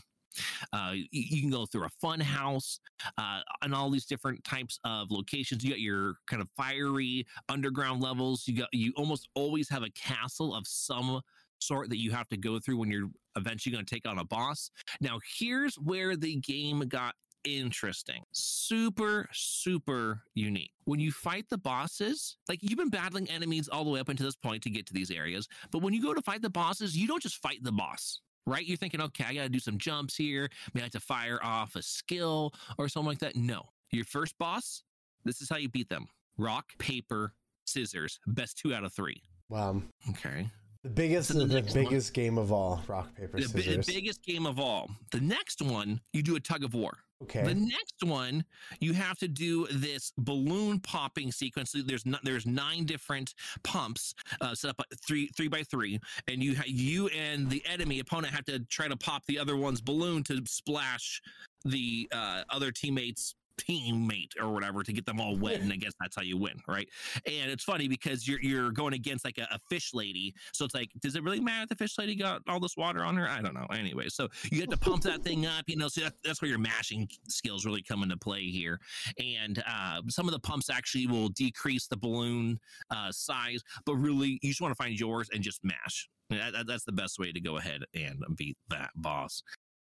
Uh, 0.73 0.93
you, 1.11 1.41
can 1.41 1.51
go 1.51 1.67
through 1.67 1.85
a 1.85 1.91
fun 2.01 2.21
house 2.21 2.81
uh, 3.19 3.41
and 3.63 3.75
all 3.75 3.91
these 3.91 4.07
different 4.07 4.43
types 4.45 4.79
of 4.85 5.11
locations. 5.11 5.65
You 5.65 5.71
got 5.71 5.81
your 5.81 6.15
kind 6.29 6.43
of 6.43 6.49
fiery 6.57 7.27
underground 7.49 8.03
levels. 8.03 8.47
You 8.47 8.59
got 8.59 8.69
you 8.73 8.93
almost 8.97 9.29
always 9.35 9.69
have 9.69 9.83
a 9.83 9.91
castle 9.91 10.55
of 10.55 10.67
some 10.67 11.21
sort 11.59 11.91
that 11.91 11.99
you 11.99 12.11
have 12.11 12.29
to 12.31 12.37
go 12.37 12.59
through 12.59 12.79
when 12.79 12.91
you're 12.91 13.11
eventually 13.37 13.73
going 13.73 13.85
to 13.85 13.95
take 13.95 14.09
on 14.09 14.19
a 14.19 14.25
boss. 14.25 14.71
Now, 15.01 15.19
here's 15.39 15.77
where 15.77 16.17
the 16.17 16.37
game 16.37 16.81
got 16.89 17.15
interesting. 17.45 18.23
Super, 18.33 19.29
super 19.33 20.23
unique. 20.35 20.73
When 20.85 21.01
you 21.01 21.13
fight 21.13 21.47
the 21.49 21.59
bosses, 21.59 22.37
like 22.49 22.59
you've 22.63 22.79
been 22.79 22.91
battling 22.91 23.31
enemies 23.31 23.69
all 23.69 23.85
the 23.85 23.91
way 23.91 24.01
up 24.01 24.09
until 24.09 24.27
this 24.27 24.37
point 24.37 24.63
to 24.65 24.71
get 24.71 24.87
to 24.87 24.95
these 24.95 25.11
areas, 25.11 25.49
but 25.71 25.83
when 25.83 25.95
you 25.95 26.03
go 26.03 26.15
to 26.15 26.23
fight 26.23 26.43
the 26.43 26.51
bosses, 26.51 26.97
you 26.97 27.07
don't 27.07 27.23
just 27.23 27.41
fight 27.43 27.63
the 27.63 27.73
boss. 27.73 28.21
Right? 28.47 28.67
You're 28.67 28.77
thinking, 28.77 29.01
okay, 29.03 29.25
I 29.29 29.35
got 29.35 29.43
to 29.45 29.49
do 29.49 29.59
some 29.59 29.79
jumps 29.79 30.17
here. 30.17 30.49
Maybe 30.75 30.83
I 30.83 30.85
have 30.87 30.93
to 30.93 31.01
fire 31.01 31.39
off 31.43 31.77
a 31.77 31.83
skill 31.83 32.53
or 32.79 32.89
something 32.89 33.09
like 33.09 33.19
that. 33.21 33.37
No. 33.37 33.63
Your 33.93 34.05
first 34.05 34.37
boss, 34.39 34.83
this 35.25 35.41
is 35.43 35.49
how 35.49 35.57
you 35.57 35.69
beat 35.69 35.89
them 35.89 36.09
rock, 36.39 36.67
paper, 36.79 37.35
scissors. 37.67 38.19
Best 38.27 38.57
two 38.59 38.73
out 38.75 38.83
of 38.85 38.93
three. 38.93 39.23
Wow. 39.49 39.83
Okay. 40.11 40.49
The 40.83 40.89
biggest, 40.89 41.29
So 41.29 41.39
the 41.39 41.45
the, 41.45 41.55
next 41.55 41.75
one- 41.75 41.85
biggest 41.85 42.15
game 42.15 42.39
of 42.39 42.51
all, 42.53 42.83
rock 42.89 43.15
paper 43.15 43.37
The, 43.39 43.49
scissors. 43.49 43.87
the 43.87 43.93
biggest 43.95 44.23
game 44.25 44.47
of 44.47 44.59
all. 44.59 44.91
The 45.13 45.21
next 45.21 45.61
one, 45.61 46.01
you 46.15 46.23
do 46.23 46.37
a 46.37 46.41
tug 46.41 46.65
of 46.65 46.73
war. 46.73 46.97
Okay. 47.23 47.43
The 47.43 47.55
next 47.55 48.03
one, 48.03 48.45
you 48.81 48.93
have 48.93 49.19
to 49.19 49.29
do 49.29 49.67
this 49.69 50.13
balloon 50.19 50.81
popping 50.81 51.33
sequence. 51.33 51.75
There's 51.75 52.07
not, 52.07 52.21
there's 52.25 52.47
nine 52.47 52.85
different 52.85 53.35
pumps 53.63 54.15
uh, 54.41 54.55
set 54.55 54.71
up 54.71 54.83
three 55.07 55.29
three 55.37 55.49
by 55.49 55.63
three, 55.63 56.01
and 56.29 56.43
you 56.43 56.57
ha- 56.57 56.65
you 56.67 57.09
and 57.09 57.51
the 57.51 57.63
enemy 57.67 58.01
opponent 58.01 58.33
have 58.35 58.45
to 58.47 58.61
try 58.61 58.89
to 58.89 58.97
pop 58.97 59.25
the 59.27 59.39
other 59.39 59.57
one's 59.57 59.81
balloon 59.81 60.23
to 60.25 60.43
splash 60.47 61.21
the 61.65 62.09
uh, 62.13 62.43
other 62.51 62.71
teammates 62.71 63.35
teammate 63.69 64.33
or 64.41 64.53
whatever 64.53 64.83
to 64.83 64.93
get 64.93 65.07
them 65.07 65.21
all 65.21 65.37
wet, 65.37 65.61
and 65.61 65.73
I 65.73 65.77
guess 65.77 65.93
that's 66.01 66.17
how 66.17 66.23
you 66.23 66.37
win, 66.37 66.61
right? 66.67 66.89
And 67.27 67.51
it's 67.51 67.65
funny 67.65 67.89
because 67.89 68.27
you're 68.27 68.41
you're 68.41 68.71
going 68.71 68.95
against 68.95 69.25
like 69.25 69.39
a, 69.39 69.47
a, 69.51 69.59
fish 69.69 69.93
lady, 69.95 70.35
so 70.53 70.65
it's 70.65 70.75
like, 70.75 70.91
does 71.01 71.17
it 71.17 71.23
really 71.23 71.41
matter 71.41 71.65
if 71.65 71.69
the 71.69 71.77
fish 71.77 71.99
lady 71.99 72.15
got 72.15 72.43
all 72.49 72.61
this 72.61 72.77
water 72.77 73.05
on 73.05 73.17
her? 73.17 73.29
I 73.29 73.41
don't 73.41 73.55
know. 73.55 73.67
Anyway, 73.73 74.09
so 74.09 74.29
you 74.51 74.61
have 74.61 74.71
to 74.71 74.77
pump 74.77 75.03
that 75.03 75.23
thing 75.23 75.47
up, 75.47 75.65
you 75.67 75.77
know. 75.77 75.89
So 75.89 76.03
that, 76.03 76.15
that's 76.25 76.43
where 76.43 76.49
your 76.49 76.59
mashing 76.59 77.09
skills 77.29 77.65
really 77.65 77.83
come 77.83 78.03
into 78.03 78.17
play 78.17 78.45
here, 78.45 78.81
and 79.19 79.63
uh, 79.67 80.03
some 80.09 80.27
of 80.27 80.33
the 80.33 80.41
pumps 80.41 80.71
actually 80.71 81.07
will 81.07 81.29
decrease 81.29 81.87
the 81.87 81.97
balloon 81.97 82.59
uh, 82.91 83.13
size, 83.13 83.63
but 83.85 83.95
really 83.95 84.39
you 84.43 84.51
just 84.51 84.61
want 84.61 84.73
to 84.73 84.83
find 84.83 84.99
yours 84.99 85.29
and 85.33 85.43
just 85.43 85.61
mash. 85.65 86.09
That, 86.31 86.53
that, 86.53 86.67
that's 86.67 86.85
the 86.85 86.93
best 86.93 87.19
way 87.19 87.33
to 87.33 87.41
go 87.41 87.57
ahead 87.59 87.83
and 87.95 88.23
beat 88.37 88.57
that 88.69 88.91
boss. 88.95 89.43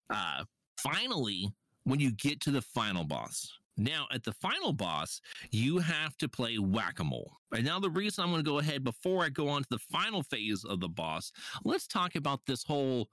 Uh, 0.09 0.45
finally, 0.77 1.49
when 1.83 1.99
you 1.99 2.11
get 2.11 2.41
to 2.41 2.51
the 2.51 2.61
final 2.61 3.03
boss, 3.03 3.51
now, 3.77 4.07
at 4.11 4.23
the 4.23 4.33
final 4.33 4.73
boss, 4.73 5.21
you 5.51 5.77
have 5.77 6.17
to 6.17 6.27
play 6.27 6.57
whack 6.57 6.99
a 6.99 7.03
mole. 7.03 7.37
And 7.53 7.63
now, 7.63 7.79
the 7.79 7.89
reason 7.89 8.23
I'm 8.23 8.31
going 8.31 8.43
to 8.43 8.49
go 8.49 8.57
ahead 8.59 8.83
before 8.83 9.23
I 9.23 9.29
go 9.29 9.47
on 9.47 9.61
to 9.61 9.69
the 9.69 9.79
final 9.79 10.23
phase 10.23 10.65
of 10.65 10.79
the 10.79 10.89
boss, 10.89 11.31
let's 11.63 11.87
talk 11.87 12.15
about 12.15 12.41
this 12.47 12.63
whole 12.63 13.09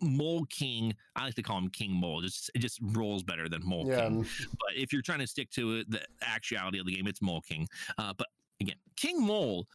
Mole 0.00 0.46
King. 0.46 0.94
I 1.16 1.24
like 1.24 1.34
to 1.34 1.42
call 1.42 1.58
him 1.58 1.68
King 1.70 1.92
Mole. 1.92 2.20
Just 2.20 2.50
it 2.54 2.60
just 2.60 2.78
rolls 2.82 3.22
better 3.22 3.48
than 3.48 3.60
Mole 3.64 3.86
yeah. 3.88 4.02
King. 4.02 4.26
But 4.50 4.76
if 4.76 4.92
you're 4.92 5.02
trying 5.02 5.20
to 5.20 5.26
stick 5.26 5.50
to 5.50 5.84
the 5.84 6.00
actuality 6.22 6.78
of 6.78 6.86
the 6.86 6.94
game, 6.94 7.06
it's 7.06 7.20
Mole 7.20 7.40
King. 7.40 7.66
Uh, 7.98 8.12
but 8.16 8.28
again, 8.60 8.76
King 8.96 9.24
Mole 9.24 9.66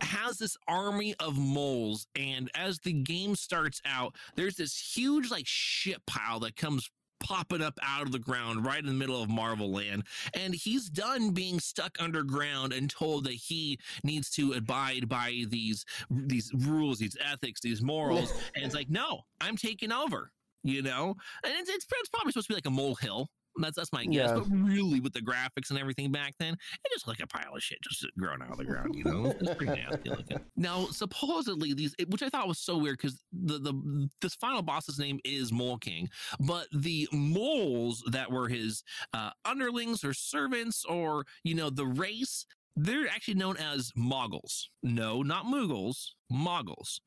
has 0.00 0.38
this 0.38 0.56
army 0.68 1.14
of 1.20 1.36
moles, 1.36 2.06
and 2.16 2.50
as 2.54 2.78
the 2.78 2.92
game 2.92 3.34
starts 3.34 3.82
out, 3.84 4.14
there's 4.36 4.56
this 4.56 4.78
huge 4.78 5.30
like 5.30 5.46
shit 5.46 6.04
pile 6.06 6.40
that 6.40 6.56
comes 6.56 6.90
popping 7.20 7.62
up 7.62 7.78
out 7.82 8.02
of 8.02 8.12
the 8.12 8.18
ground 8.18 8.64
right 8.64 8.80
in 8.80 8.86
the 8.86 8.92
middle 8.92 9.22
of 9.22 9.28
Marvel 9.28 9.72
Land. 9.72 10.04
And 10.34 10.54
he's 10.54 10.88
done 10.88 11.30
being 11.30 11.60
stuck 11.60 11.96
underground 12.00 12.72
and 12.72 12.90
told 12.90 13.24
that 13.24 13.34
he 13.34 13.78
needs 14.02 14.30
to 14.30 14.54
abide 14.54 15.08
by 15.08 15.44
these 15.48 15.84
these 16.10 16.50
rules, 16.54 16.98
these 16.98 17.16
ethics, 17.24 17.60
these 17.60 17.82
morals. 17.82 18.32
and 18.54 18.64
it's 18.64 18.74
like, 18.74 18.90
no, 18.90 19.22
I'm 19.40 19.56
taking 19.56 19.92
over. 19.92 20.32
You 20.62 20.82
know, 20.82 21.14
and 21.42 21.54
it's, 21.56 21.70
it's, 21.70 21.86
it's 21.90 22.08
probably 22.10 22.32
supposed 22.32 22.48
to 22.48 22.52
be 22.52 22.56
like 22.56 22.66
a 22.66 22.70
molehill, 22.70 23.30
that's 23.62 23.76
that's 23.76 23.92
my 23.92 24.04
guess. 24.04 24.30
Yeah. 24.30 24.34
But 24.34 24.46
really, 24.50 25.00
with 25.00 25.12
the 25.12 25.20
graphics 25.20 25.70
and 25.70 25.78
everything 25.78 26.10
back 26.12 26.34
then, 26.38 26.54
it 26.54 26.92
just 26.92 27.06
like 27.06 27.20
a 27.20 27.26
pile 27.26 27.54
of 27.54 27.62
shit 27.62 27.78
just 27.82 28.06
growing 28.18 28.42
out 28.42 28.52
of 28.52 28.58
the 28.58 28.64
ground. 28.64 28.94
You 28.94 29.04
know, 29.04 29.34
it's 29.40 29.54
pretty 29.54 29.80
nasty 29.80 30.10
looking. 30.10 30.40
Now, 30.56 30.86
supposedly 30.90 31.72
these, 31.72 31.94
which 32.08 32.22
I 32.22 32.28
thought 32.28 32.46
was 32.46 32.58
so 32.58 32.76
weird 32.76 32.98
because 32.98 33.22
the 33.32 33.58
the 33.58 34.08
this 34.20 34.34
final 34.34 34.62
boss's 34.62 34.98
name 34.98 35.18
is 35.24 35.52
Mole 35.52 35.78
King, 35.78 36.08
but 36.38 36.66
the 36.72 37.08
moles 37.12 38.02
that 38.10 38.30
were 38.30 38.48
his 38.48 38.82
uh, 39.14 39.30
underlings 39.44 40.04
or 40.04 40.12
servants 40.12 40.84
or 40.84 41.24
you 41.44 41.54
know 41.54 41.70
the 41.70 41.86
race 41.86 42.44
they're 42.76 43.08
actually 43.08 43.34
known 43.34 43.56
as 43.56 43.92
moggles. 43.96 44.68
No, 44.82 45.22
not 45.22 45.44
moogles, 45.44 46.10
moggles. 46.30 47.00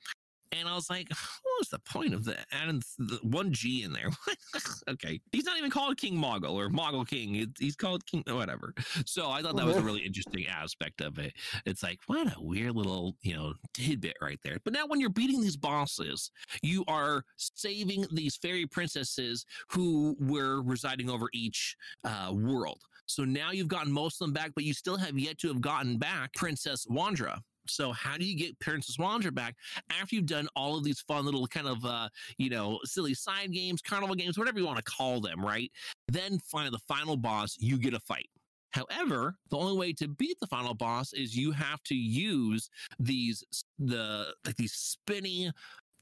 And 0.59 0.67
I 0.67 0.75
was 0.75 0.89
like, 0.89 1.09
what 1.09 1.59
was 1.59 1.69
the 1.69 1.79
point 1.79 2.13
of 2.13 2.25
that? 2.25 2.45
Adding 2.51 2.81
the 2.97 3.19
one 3.23 3.51
G 3.51 3.83
in 3.83 3.93
there. 3.93 4.09
okay. 4.89 5.19
He's 5.31 5.45
not 5.45 5.57
even 5.57 5.69
called 5.69 5.97
King 5.97 6.15
Moggle 6.15 6.53
or 6.53 6.69
Moggle 6.69 7.07
King. 7.07 7.51
He's 7.59 7.75
called 7.75 8.05
King, 8.05 8.23
whatever. 8.27 8.73
So 9.05 9.29
I 9.29 9.41
thought 9.41 9.55
that 9.55 9.65
was 9.65 9.77
a 9.77 9.81
really 9.81 10.01
interesting 10.01 10.45
aspect 10.47 11.01
of 11.01 11.17
it. 11.19 11.33
It's 11.65 11.83
like, 11.83 11.99
what 12.07 12.27
a 12.27 12.41
weird 12.41 12.75
little, 12.75 13.15
you 13.21 13.35
know, 13.35 13.53
tidbit 13.73 14.17
right 14.21 14.39
there. 14.43 14.57
But 14.63 14.73
now 14.73 14.85
when 14.87 14.99
you're 14.99 15.09
beating 15.09 15.41
these 15.41 15.57
bosses, 15.57 16.31
you 16.61 16.83
are 16.87 17.23
saving 17.37 18.05
these 18.11 18.35
fairy 18.35 18.65
princesses 18.65 19.45
who 19.69 20.15
were 20.19 20.61
residing 20.61 21.09
over 21.09 21.29
each 21.33 21.75
uh, 22.03 22.31
world. 22.33 22.81
So 23.05 23.25
now 23.25 23.51
you've 23.51 23.67
gotten 23.67 23.91
most 23.91 24.21
of 24.21 24.27
them 24.27 24.33
back, 24.33 24.51
but 24.55 24.63
you 24.63 24.73
still 24.73 24.97
have 24.97 25.17
yet 25.17 25.37
to 25.39 25.47
have 25.49 25.61
gotten 25.61 25.97
back 25.97 26.33
Princess 26.33 26.85
Wondra 26.89 27.39
so 27.67 27.91
how 27.91 28.17
do 28.17 28.25
you 28.25 28.37
get 28.37 28.59
Princess 28.59 28.97
Wondra 28.97 29.33
back 29.33 29.55
after 29.89 30.15
you've 30.15 30.25
done 30.25 30.47
all 30.55 30.77
of 30.77 30.83
these 30.83 31.01
fun 31.01 31.25
little 31.25 31.47
kind 31.47 31.67
of 31.67 31.83
uh, 31.85 32.09
you 32.37 32.49
know, 32.49 32.79
silly 32.83 33.13
side 33.13 33.51
games, 33.51 33.81
carnival 33.81 34.15
games, 34.15 34.37
whatever 34.37 34.59
you 34.59 34.65
want 34.65 34.77
to 34.77 34.83
call 34.83 35.21
them, 35.21 35.43
right? 35.43 35.71
Then 36.07 36.39
finally 36.39 36.71
the 36.71 36.93
final 36.93 37.17
boss, 37.17 37.55
you 37.59 37.77
get 37.77 37.93
a 37.93 37.99
fight. 37.99 38.29
However, 38.71 39.35
the 39.51 39.57
only 39.57 39.77
way 39.77 39.93
to 39.93 40.07
beat 40.07 40.39
the 40.39 40.47
final 40.47 40.73
boss 40.73 41.13
is 41.13 41.35
you 41.35 41.51
have 41.51 41.83
to 41.83 41.95
use 41.95 42.69
these 42.99 43.43
the 43.77 44.33
like 44.45 44.55
these 44.55 44.73
spinning 44.73 45.51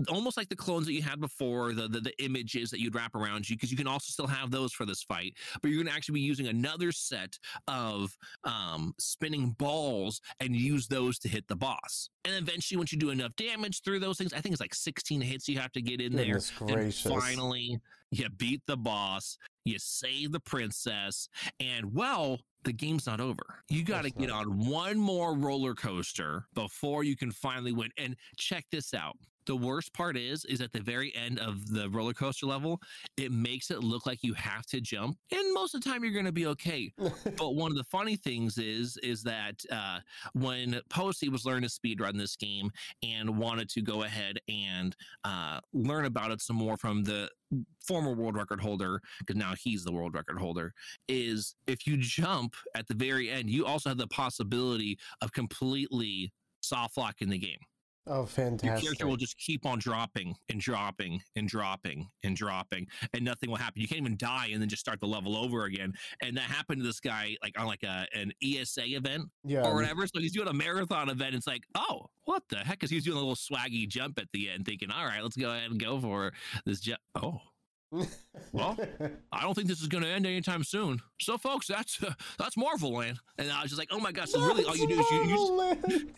almost 0.10 0.38
like 0.38 0.50
the 0.50 0.56
clones 0.56 0.86
that 0.86 0.94
you 0.94 1.02
had 1.02 1.20
before, 1.20 1.74
the, 1.74 1.88
the, 1.88 2.00
the 2.00 2.24
images 2.24 2.70
that 2.72 2.80
you'd 2.80 2.96
wrap 2.96 3.16
around 3.16 3.50
you, 3.50 3.56
because 3.56 3.72
you 3.72 3.78
can 3.78 3.88
also 3.88 4.10
still 4.10 4.28
have 4.28 4.52
those 4.52 4.74
for 4.74 4.86
this 4.86 5.04
fight. 5.04 5.34
But 5.62 5.70
you're 5.70 5.84
going 5.84 5.92
to 5.92 5.94
actually 5.94 6.16
be 6.16 6.22
using 6.22 6.48
another 6.48 6.92
set 6.92 7.38
of 7.68 8.16
um, 8.44 8.94
spinning 9.00 9.52
balls 9.58 10.22
and 10.40 10.56
use 10.56 10.88
those 10.88 11.20
to 11.20 11.28
hit 11.28 11.48
the 11.48 11.56
boss. 11.56 12.10
And 12.26 12.36
eventually, 12.36 12.78
once 12.78 12.92
you 12.92 13.00
do 13.00 13.10
enough 13.10 13.36
damage 13.36 13.82
through 13.84 14.00
those 14.00 14.18
things, 14.18 14.34
I 14.34 14.42
think 14.42 14.54
it's 14.54 14.62
like 14.62 14.76
16 14.76 15.22
hits 15.22 15.48
you 15.48 15.60
have 15.60 15.72
to 15.74 15.82
get 15.82 16.02
in 16.02 16.14
Goodness 16.14 16.52
there. 16.60 16.76
Gracious. 16.76 17.06
And 17.06 17.22
finally, 17.22 17.80
you 18.12 18.30
beat 18.30 18.62
the 18.68 18.78
boss, 18.78 19.38
you 19.64 19.80
save 19.80 20.32
the 20.32 20.40
princess, 20.40 21.30
and 21.60 21.94
well, 21.94 22.40
the 22.64 22.74
game's 22.74 23.08
not 23.08 23.20
over. 23.20 23.64
You 23.70 23.84
got 23.84 24.04
to 24.04 24.12
get 24.12 24.30
on 24.30 24.68
one 24.70 24.98
more 24.98 25.34
roller 25.36 25.74
coaster 25.74 26.46
before 26.54 27.04
you 27.04 27.16
can 27.16 27.32
finally 27.32 27.72
win. 27.72 27.90
And 27.98 28.16
check 28.38 28.66
this 28.72 28.94
out 28.94 29.18
the 29.46 29.56
worst 29.56 29.94
part 29.94 30.18
is 30.18 30.46
is 30.46 30.62
at 30.62 30.72
the 30.72 30.82
very 30.82 31.14
end 31.16 31.40
of 31.40 31.68
the 31.72 31.90
roller 31.90 32.14
coaster 32.14 32.46
level 32.46 32.80
it 33.18 33.32
makes 33.32 33.72
it 33.72 33.84
look 33.84 34.06
like 34.06 34.24
you 34.24 34.34
have 34.34 34.66
to 34.66 34.82
jump 34.82 35.18
and 35.32 35.54
most 35.54 35.74
of 35.76 35.84
the 35.84 35.90
time 35.90 36.04
you're 36.04 36.14
going 36.14 36.26
to 36.26 36.32
be 36.32 36.48
okay. 36.48 36.92
But 37.38 37.56
one 37.56 37.72
of 37.72 37.78
the 37.78 37.84
funny 37.86 38.16
things 38.16 38.58
is 38.58 38.98
is 38.98 39.24
that 39.24 39.64
uh, 39.72 40.00
when 40.34 40.80
posty 40.90 41.30
was 41.30 41.46
learning 41.46 41.64
to 41.64 41.70
speed 41.70 42.02
run 42.02 42.18
this 42.18 42.36
game 42.36 42.72
and 43.04 43.38
wanted 43.38 43.70
to 43.70 43.82
go 43.82 44.04
ahead 44.04 44.40
and 44.48 44.96
uh, 45.24 45.60
learn 45.74 46.06
about 46.06 46.32
it 46.32 46.42
some 46.42 46.56
more 46.56 46.78
from 46.78 47.04
the 47.04 47.30
former 47.86 48.14
world 48.14 48.36
record 48.36 48.62
holder 48.62 49.02
because 49.20 49.36
now 49.36 49.54
he's 49.62 49.84
the 49.84 49.92
world 49.92 50.14
record 50.14 50.38
holder 50.38 50.74
is 51.08 51.56
if 51.68 51.86
you 51.86 51.98
jump 51.98 52.56
at 52.76 52.88
the 52.88 52.94
very 52.94 53.30
end 53.30 53.50
you 53.50 53.66
also 53.66 53.90
have 53.90 53.98
the 53.98 54.08
possibility 54.08 54.98
of 55.22 55.32
completely 55.34 56.32
soft 56.62 56.98
locking 56.98 57.30
the 57.30 57.38
game 57.38 57.60
Oh, 58.08 58.26
fantastic. 58.26 58.84
Your 58.84 58.94
character 58.94 59.08
will 59.08 59.18
just 59.18 59.38
keep 59.38 59.66
on 59.66 59.78
dropping 59.78 60.36
and 60.50 60.60
dropping 60.60 61.22
and 61.36 61.48
dropping 61.48 62.10
and 62.24 62.36
dropping, 62.36 62.88
and 63.14 63.24
nothing 63.24 63.50
will 63.50 63.58
happen. 63.58 63.82
You 63.82 63.88
can't 63.88 64.02
even 64.02 64.18
die 64.18 64.50
and 64.52 64.62
then 64.62 64.70
just 64.70 64.80
start 64.80 65.00
the 65.00 65.08
level 65.08 65.38
over 65.38 65.66
again. 65.66 65.94
And 66.22 66.36
that 66.36 66.44
happened 66.44 66.82
to 66.82 66.88
this 66.88 67.00
guy, 67.00 67.38
like 67.44 67.60
on 67.60 67.68
like 67.68 67.84
a 67.84 68.08
an 68.14 68.32
ESA 68.44 68.86
event 68.86 69.30
yeah. 69.44 69.68
or 69.68 69.76
whatever. 69.76 70.08
So 70.08 70.20
he's 70.20 70.34
doing 70.34 70.48
a 70.48 70.54
marathon 70.54 71.10
event. 71.10 71.36
It's 71.36 71.48
like, 71.48 71.64
oh, 71.76 72.08
what 72.26 72.44
the 72.50 72.58
heck? 72.58 72.80
Because 72.80 72.90
he's 72.90 73.06
doing 73.06 73.18
a 73.18 73.20
little 73.20 73.36
swaggy 73.36 73.88
jump 73.88 74.20
at 74.20 74.28
the 74.34 74.50
end, 74.50 74.66
thinking, 74.66 74.90
all 74.90 75.06
right, 75.06 75.22
let's 75.22 75.38
go 75.38 75.52
ahead 75.52 75.70
and 75.70 75.80
go 75.80 76.00
for 76.00 76.32
this 76.66 76.80
jump. 76.80 77.00
Oh, 77.16 77.40
well, 78.54 78.78
I 79.32 79.42
don't 79.42 79.54
think 79.54 79.68
this 79.68 79.82
is 79.82 79.88
going 79.88 80.04
to 80.04 80.10
end 80.10 80.26
anytime 80.26 80.64
soon. 80.64 81.02
So, 81.20 81.38
folks, 81.38 81.68
that's 81.68 82.02
uh, 82.02 82.14
that's 82.40 82.56
Marvel 82.56 82.94
Land, 82.94 83.20
and 83.38 83.52
I 83.52 83.62
was 83.62 83.72
just 83.72 83.80
like, 83.80 83.90
oh 83.92 84.00
my 84.00 84.12
gosh! 84.12 84.30
So 84.30 84.40
that's 84.40 84.54
really, 84.54 84.66
all 84.66 84.76
you 84.76 84.88
do 84.88 85.00
is 85.00 85.12
you, 85.12 85.24
you 85.24 86.14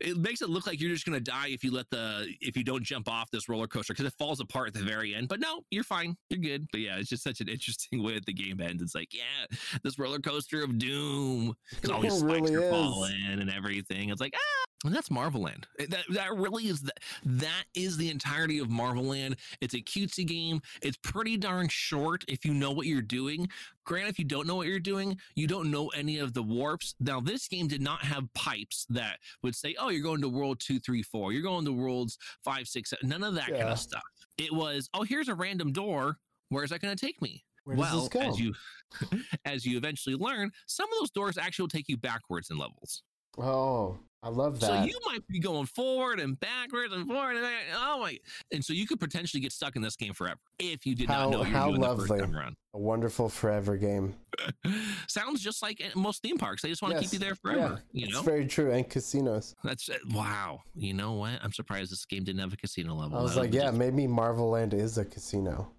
it 0.00 0.16
makes 0.16 0.42
it 0.42 0.48
look 0.48 0.66
like 0.66 0.80
you're 0.80 0.90
just 0.90 1.04
going 1.04 1.18
to 1.18 1.30
die 1.30 1.48
if 1.48 1.64
you 1.64 1.72
let 1.72 1.90
the 1.90 2.26
if 2.40 2.56
you 2.56 2.62
don't 2.62 2.84
jump 2.84 3.08
off 3.08 3.30
this 3.30 3.48
roller 3.48 3.66
coaster 3.66 3.92
because 3.92 4.06
it 4.06 4.14
falls 4.18 4.40
apart 4.40 4.68
at 4.68 4.74
the 4.74 4.82
very 4.82 5.14
end. 5.14 5.28
But 5.28 5.40
no, 5.40 5.62
you're 5.70 5.84
fine, 5.84 6.16
you're 6.30 6.40
good. 6.40 6.66
But 6.70 6.80
yeah, 6.80 6.96
it's 6.96 7.08
just 7.08 7.24
such 7.24 7.40
an 7.40 7.48
interesting 7.48 8.02
way 8.02 8.14
that 8.14 8.26
the 8.26 8.32
game 8.32 8.60
ends. 8.60 8.82
It's 8.82 8.94
like, 8.94 9.12
yeah, 9.12 9.56
this 9.82 9.98
roller 9.98 10.20
coaster 10.20 10.62
of 10.62 10.78
doom 10.78 11.54
because 11.70 11.90
all 11.90 12.00
these 12.00 12.18
spikes 12.18 12.50
really 12.50 12.54
are 12.54 12.70
falling 12.70 13.40
and 13.40 13.50
everything. 13.50 14.10
It's 14.10 14.20
like, 14.20 14.34
ah, 14.36 14.71
and 14.84 14.94
that's 14.94 15.10
Marvel 15.10 15.42
Land. 15.42 15.66
Eh, 15.78 15.86
that 15.88 16.04
that 16.10 16.34
really 16.34 16.66
is 16.66 16.82
the, 16.82 16.92
that 17.24 17.64
is 17.74 17.96
the 17.96 18.10
entirety 18.10 18.58
of 18.58 18.70
Marvel 18.70 19.04
Land. 19.04 19.36
It's 19.60 19.74
a 19.74 19.80
cutesy 19.80 20.26
game. 20.26 20.60
It's 20.82 20.96
pretty 20.96 21.36
darn 21.36 21.68
short 21.68 22.24
if 22.28 22.44
you 22.44 22.54
know 22.54 22.70
what 22.70 22.86
you're 22.86 23.02
doing. 23.02 23.48
Grant, 23.84 24.08
if 24.08 24.18
you 24.18 24.24
don't 24.24 24.46
know 24.46 24.56
what 24.56 24.66
you're 24.66 24.78
doing, 24.78 25.18
you 25.34 25.46
don't 25.46 25.70
know 25.70 25.88
any 25.88 26.18
of 26.18 26.34
the 26.34 26.42
warps. 26.42 26.94
Now, 27.00 27.20
this 27.20 27.48
game 27.48 27.68
did 27.68 27.80
not 27.80 28.02
have 28.02 28.32
pipes 28.34 28.86
that 28.90 29.18
would 29.42 29.54
say, 29.54 29.74
"Oh, 29.78 29.88
you're 29.88 30.02
going 30.02 30.22
to 30.22 30.28
world 30.28 30.60
two, 30.60 30.78
three, 30.78 31.02
four. 31.02 31.32
You're 31.32 31.42
going 31.42 31.64
to 31.64 31.72
worlds 31.72 32.18
five, 32.44 32.66
six, 32.66 32.90
seven. 32.90 33.08
None 33.08 33.22
of 33.22 33.34
that 33.34 33.48
yeah. 33.48 33.58
kind 33.58 33.70
of 33.70 33.78
stuff. 33.78 34.02
It 34.38 34.52
was, 34.52 34.88
"Oh, 34.94 35.02
here's 35.02 35.28
a 35.28 35.34
random 35.34 35.72
door. 35.72 36.18
Where 36.48 36.64
is 36.64 36.70
that 36.70 36.80
going 36.80 36.96
to 36.96 37.06
take 37.06 37.20
me?" 37.22 37.44
Where 37.64 37.76
well, 37.76 38.08
as 38.20 38.40
you 38.40 38.54
as 39.44 39.64
you 39.64 39.76
eventually 39.76 40.16
learn, 40.16 40.50
some 40.66 40.88
of 40.92 40.98
those 40.98 41.10
doors 41.10 41.38
actually 41.38 41.64
will 41.64 41.68
take 41.68 41.88
you 41.88 41.96
backwards 41.96 42.50
in 42.50 42.58
levels. 42.58 43.02
Oh, 43.38 43.98
I 44.24 44.28
love 44.28 44.60
that. 44.60 44.66
So 44.66 44.82
you 44.84 44.98
might 45.04 45.26
be 45.26 45.40
going 45.40 45.66
forward 45.66 46.20
and 46.20 46.38
backwards 46.38 46.92
and 46.92 47.08
forward 47.08 47.32
and 47.32 47.42
back. 47.42 47.64
oh 47.74 48.00
my! 48.00 48.16
And 48.52 48.64
so 48.64 48.72
you 48.72 48.86
could 48.86 49.00
potentially 49.00 49.40
get 49.40 49.52
stuck 49.52 49.74
in 49.74 49.82
this 49.82 49.96
game 49.96 50.14
forever 50.14 50.38
if 50.60 50.86
you 50.86 50.94
did 50.94 51.08
how, 51.08 51.28
not 51.28 51.30
know 51.30 51.42
how 51.42 51.68
doing 51.68 51.80
lovely. 51.80 52.04
the 52.04 52.08
first 52.08 52.24
time 52.24 52.36
around. 52.36 52.56
A 52.74 52.78
wonderful 52.78 53.28
forever 53.28 53.76
game. 53.76 54.14
Sounds 55.08 55.40
just 55.40 55.60
like 55.60 55.80
eh, 55.80 55.90
most 55.96 56.22
theme 56.22 56.38
parks. 56.38 56.62
They 56.62 56.68
just 56.68 56.82
want 56.82 56.94
to 56.94 57.00
keep 57.00 57.12
you 57.12 57.18
there 57.18 57.34
forever. 57.34 57.82
Yeah, 57.92 58.04
you 58.04 58.12
know, 58.12 58.18
it's 58.18 58.26
very 58.26 58.46
true. 58.46 58.70
And 58.70 58.88
casinos. 58.88 59.56
That's 59.64 59.88
eh, 59.88 59.98
wow. 60.10 60.60
You 60.76 60.94
know 60.94 61.14
what? 61.14 61.40
I'm 61.42 61.52
surprised 61.52 61.90
this 61.90 62.04
game 62.04 62.22
didn't 62.22 62.40
have 62.40 62.52
a 62.52 62.56
casino 62.56 62.94
level. 62.94 63.18
I 63.18 63.22
was 63.22 63.36
like, 63.36 63.52
yeah, 63.52 63.62
just... 63.62 63.76
maybe 63.76 64.06
Marvel 64.06 64.50
Land 64.50 64.72
is 64.72 64.98
a 64.98 65.04
casino. 65.04 65.72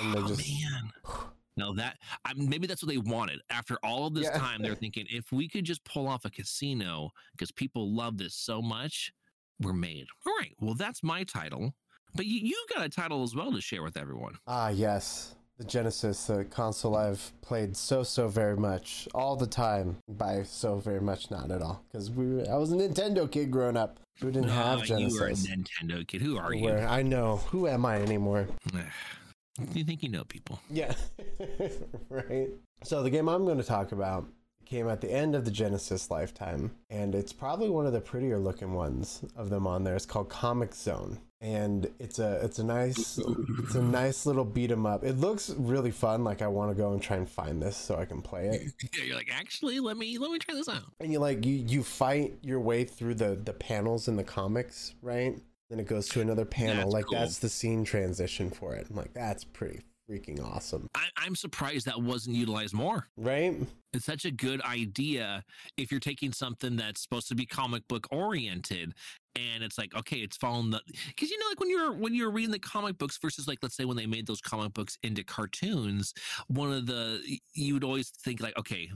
Oh 0.00 0.24
just... 0.26 0.48
man. 0.48 0.90
Now 1.56 1.72
that 1.74 1.98
I 2.24 2.32
maybe 2.36 2.66
that's 2.66 2.82
what 2.82 2.88
they 2.90 2.98
wanted. 2.98 3.40
After 3.50 3.76
all 3.82 4.06
of 4.06 4.14
this 4.14 4.24
Yeah. 4.24 4.38
time, 4.38 4.62
they're 4.62 4.74
thinking 4.74 5.06
if 5.08 5.30
we 5.32 5.48
could 5.48 5.64
just 5.64 5.84
pull 5.84 6.08
off 6.08 6.24
a 6.24 6.30
casino 6.30 7.10
because 7.32 7.52
people 7.52 7.94
love 7.94 8.18
this 8.18 8.34
so 8.34 8.60
much, 8.60 9.12
we're 9.60 9.72
made. 9.72 10.06
All 10.26 10.32
right. 10.38 10.54
Well, 10.60 10.74
that's 10.74 11.02
my 11.02 11.22
title. 11.24 11.74
But 12.16 12.26
you, 12.26 12.40
you 12.40 12.66
got 12.74 12.84
a 12.84 12.88
title 12.88 13.22
as 13.22 13.34
well 13.34 13.52
to 13.52 13.60
share 13.60 13.82
with 13.82 13.96
everyone. 13.96 14.38
Ah, 14.46 14.68
yes. 14.68 15.34
The 15.58 15.64
Genesis, 15.64 16.26
the 16.26 16.44
console 16.44 16.96
I've 16.96 17.32
played 17.40 17.76
so 17.76 18.02
so 18.02 18.26
very 18.26 18.56
much 18.56 19.06
all 19.14 19.36
the 19.36 19.46
time. 19.46 19.98
By 20.08 20.42
so 20.42 20.76
very 20.78 21.00
much, 21.00 21.30
not 21.30 21.52
at 21.52 21.62
all, 21.62 21.84
because 21.88 22.10
we 22.10 22.26
were, 22.34 22.44
I 22.50 22.56
was 22.56 22.72
a 22.72 22.74
Nintendo 22.76 23.30
kid 23.30 23.52
growing 23.52 23.76
up. 23.76 24.00
We 24.20 24.32
didn't 24.32 24.48
have 24.48 24.82
Genesis. 24.82 25.12
you 25.14 25.20
were 25.20 25.28
a 25.28 25.32
Nintendo 25.32 26.06
kid. 26.06 26.22
Who 26.22 26.36
are 26.38 26.48
Where 26.56 26.80
you? 26.80 26.84
I 26.86 27.02
know 27.02 27.36
who 27.36 27.68
am 27.68 27.86
I 27.86 28.00
anymore? 28.00 28.48
you 29.72 29.84
think 29.84 30.02
you 30.02 30.08
know 30.08 30.24
people? 30.24 30.60
Yeah, 30.70 30.94
right. 32.08 32.48
So 32.82 33.02
the 33.02 33.10
game 33.10 33.28
I'm 33.28 33.44
going 33.44 33.58
to 33.58 33.64
talk 33.64 33.92
about 33.92 34.26
came 34.66 34.88
at 34.88 35.00
the 35.00 35.12
end 35.12 35.34
of 35.34 35.44
the 35.44 35.50
Genesis 35.50 36.10
lifetime, 36.10 36.72
and 36.90 37.14
it's 37.14 37.32
probably 37.32 37.68
one 37.70 37.86
of 37.86 37.92
the 37.92 38.00
prettier 38.00 38.38
looking 38.38 38.72
ones 38.72 39.22
of 39.36 39.50
them 39.50 39.66
on 39.66 39.84
there. 39.84 39.94
It's 39.94 40.06
called 40.06 40.28
Comic 40.28 40.74
Zone, 40.74 41.18
and 41.40 41.86
it's 41.98 42.18
a 42.18 42.40
it's 42.42 42.58
a 42.58 42.64
nice 42.64 43.18
it's 43.18 43.74
a 43.74 43.82
nice 43.82 44.26
little 44.26 44.44
beat 44.44 44.70
'em 44.72 44.86
up. 44.86 45.04
It 45.04 45.18
looks 45.18 45.50
really 45.50 45.90
fun. 45.90 46.24
Like 46.24 46.42
I 46.42 46.46
want 46.48 46.70
to 46.70 46.74
go 46.74 46.92
and 46.92 47.00
try 47.00 47.16
and 47.16 47.28
find 47.28 47.62
this 47.62 47.76
so 47.76 47.96
I 47.96 48.06
can 48.06 48.22
play 48.22 48.48
it. 48.48 48.72
Yeah, 48.96 49.04
you're 49.04 49.16
like, 49.16 49.30
actually, 49.32 49.80
let 49.80 49.96
me 49.96 50.18
let 50.18 50.30
me 50.30 50.38
try 50.38 50.54
this 50.54 50.68
out. 50.68 50.82
And 51.00 51.12
you 51.12 51.18
like 51.18 51.44
you 51.44 51.54
you 51.54 51.82
fight 51.82 52.38
your 52.42 52.60
way 52.60 52.84
through 52.84 53.14
the 53.14 53.36
the 53.36 53.52
panels 53.52 54.08
in 54.08 54.16
the 54.16 54.24
comics, 54.24 54.94
right? 55.02 55.38
Then 55.74 55.80
it 55.80 55.88
goes 55.88 56.08
to 56.10 56.20
another 56.20 56.44
panel. 56.44 56.76
That's 56.76 56.92
like 56.92 57.06
cool. 57.06 57.18
that's 57.18 57.40
the 57.40 57.48
scene 57.48 57.82
transition 57.82 58.48
for 58.48 58.76
it. 58.76 58.86
I'm 58.88 58.94
like 58.94 59.12
that's 59.12 59.42
pretty 59.42 59.80
freaking 60.08 60.40
awesome, 60.44 60.86
I, 60.94 61.06
I'm 61.16 61.34
surprised 61.34 61.86
that 61.86 62.00
wasn't 62.00 62.36
utilized 62.36 62.74
more. 62.74 63.08
right? 63.16 63.56
It's 63.92 64.04
such 64.04 64.24
a 64.24 64.30
good 64.30 64.60
idea 64.62 65.42
if 65.76 65.90
you're 65.90 66.00
taking 66.00 66.32
something 66.32 66.76
that's 66.76 67.02
supposed 67.02 67.26
to 67.28 67.34
be 67.34 67.44
comic 67.46 67.82
book 67.88 68.06
oriented 68.12 68.94
and 69.34 69.64
it's 69.64 69.78
like 69.78 69.92
okay 69.96 70.18
it's 70.18 70.36
following 70.36 70.70
the 70.70 70.80
because 71.08 71.28
you 71.28 71.38
know 71.38 71.46
like 71.48 71.58
when 71.58 71.68
you're 71.70 71.92
when 71.92 72.14
you're 72.14 72.30
reading 72.30 72.52
the 72.52 72.58
comic 72.58 72.96
books 72.98 73.18
versus 73.20 73.48
like 73.48 73.58
let's 73.62 73.76
say 73.76 73.84
when 73.84 73.96
they 73.96 74.06
made 74.06 74.28
those 74.28 74.40
comic 74.40 74.72
books 74.74 74.96
into 75.02 75.24
cartoons 75.24 76.14
one 76.46 76.72
of 76.72 76.86
the 76.86 77.20
you 77.52 77.74
would 77.74 77.82
always 77.82 78.10
think 78.10 78.40
like 78.40 78.56
okay 78.56 78.90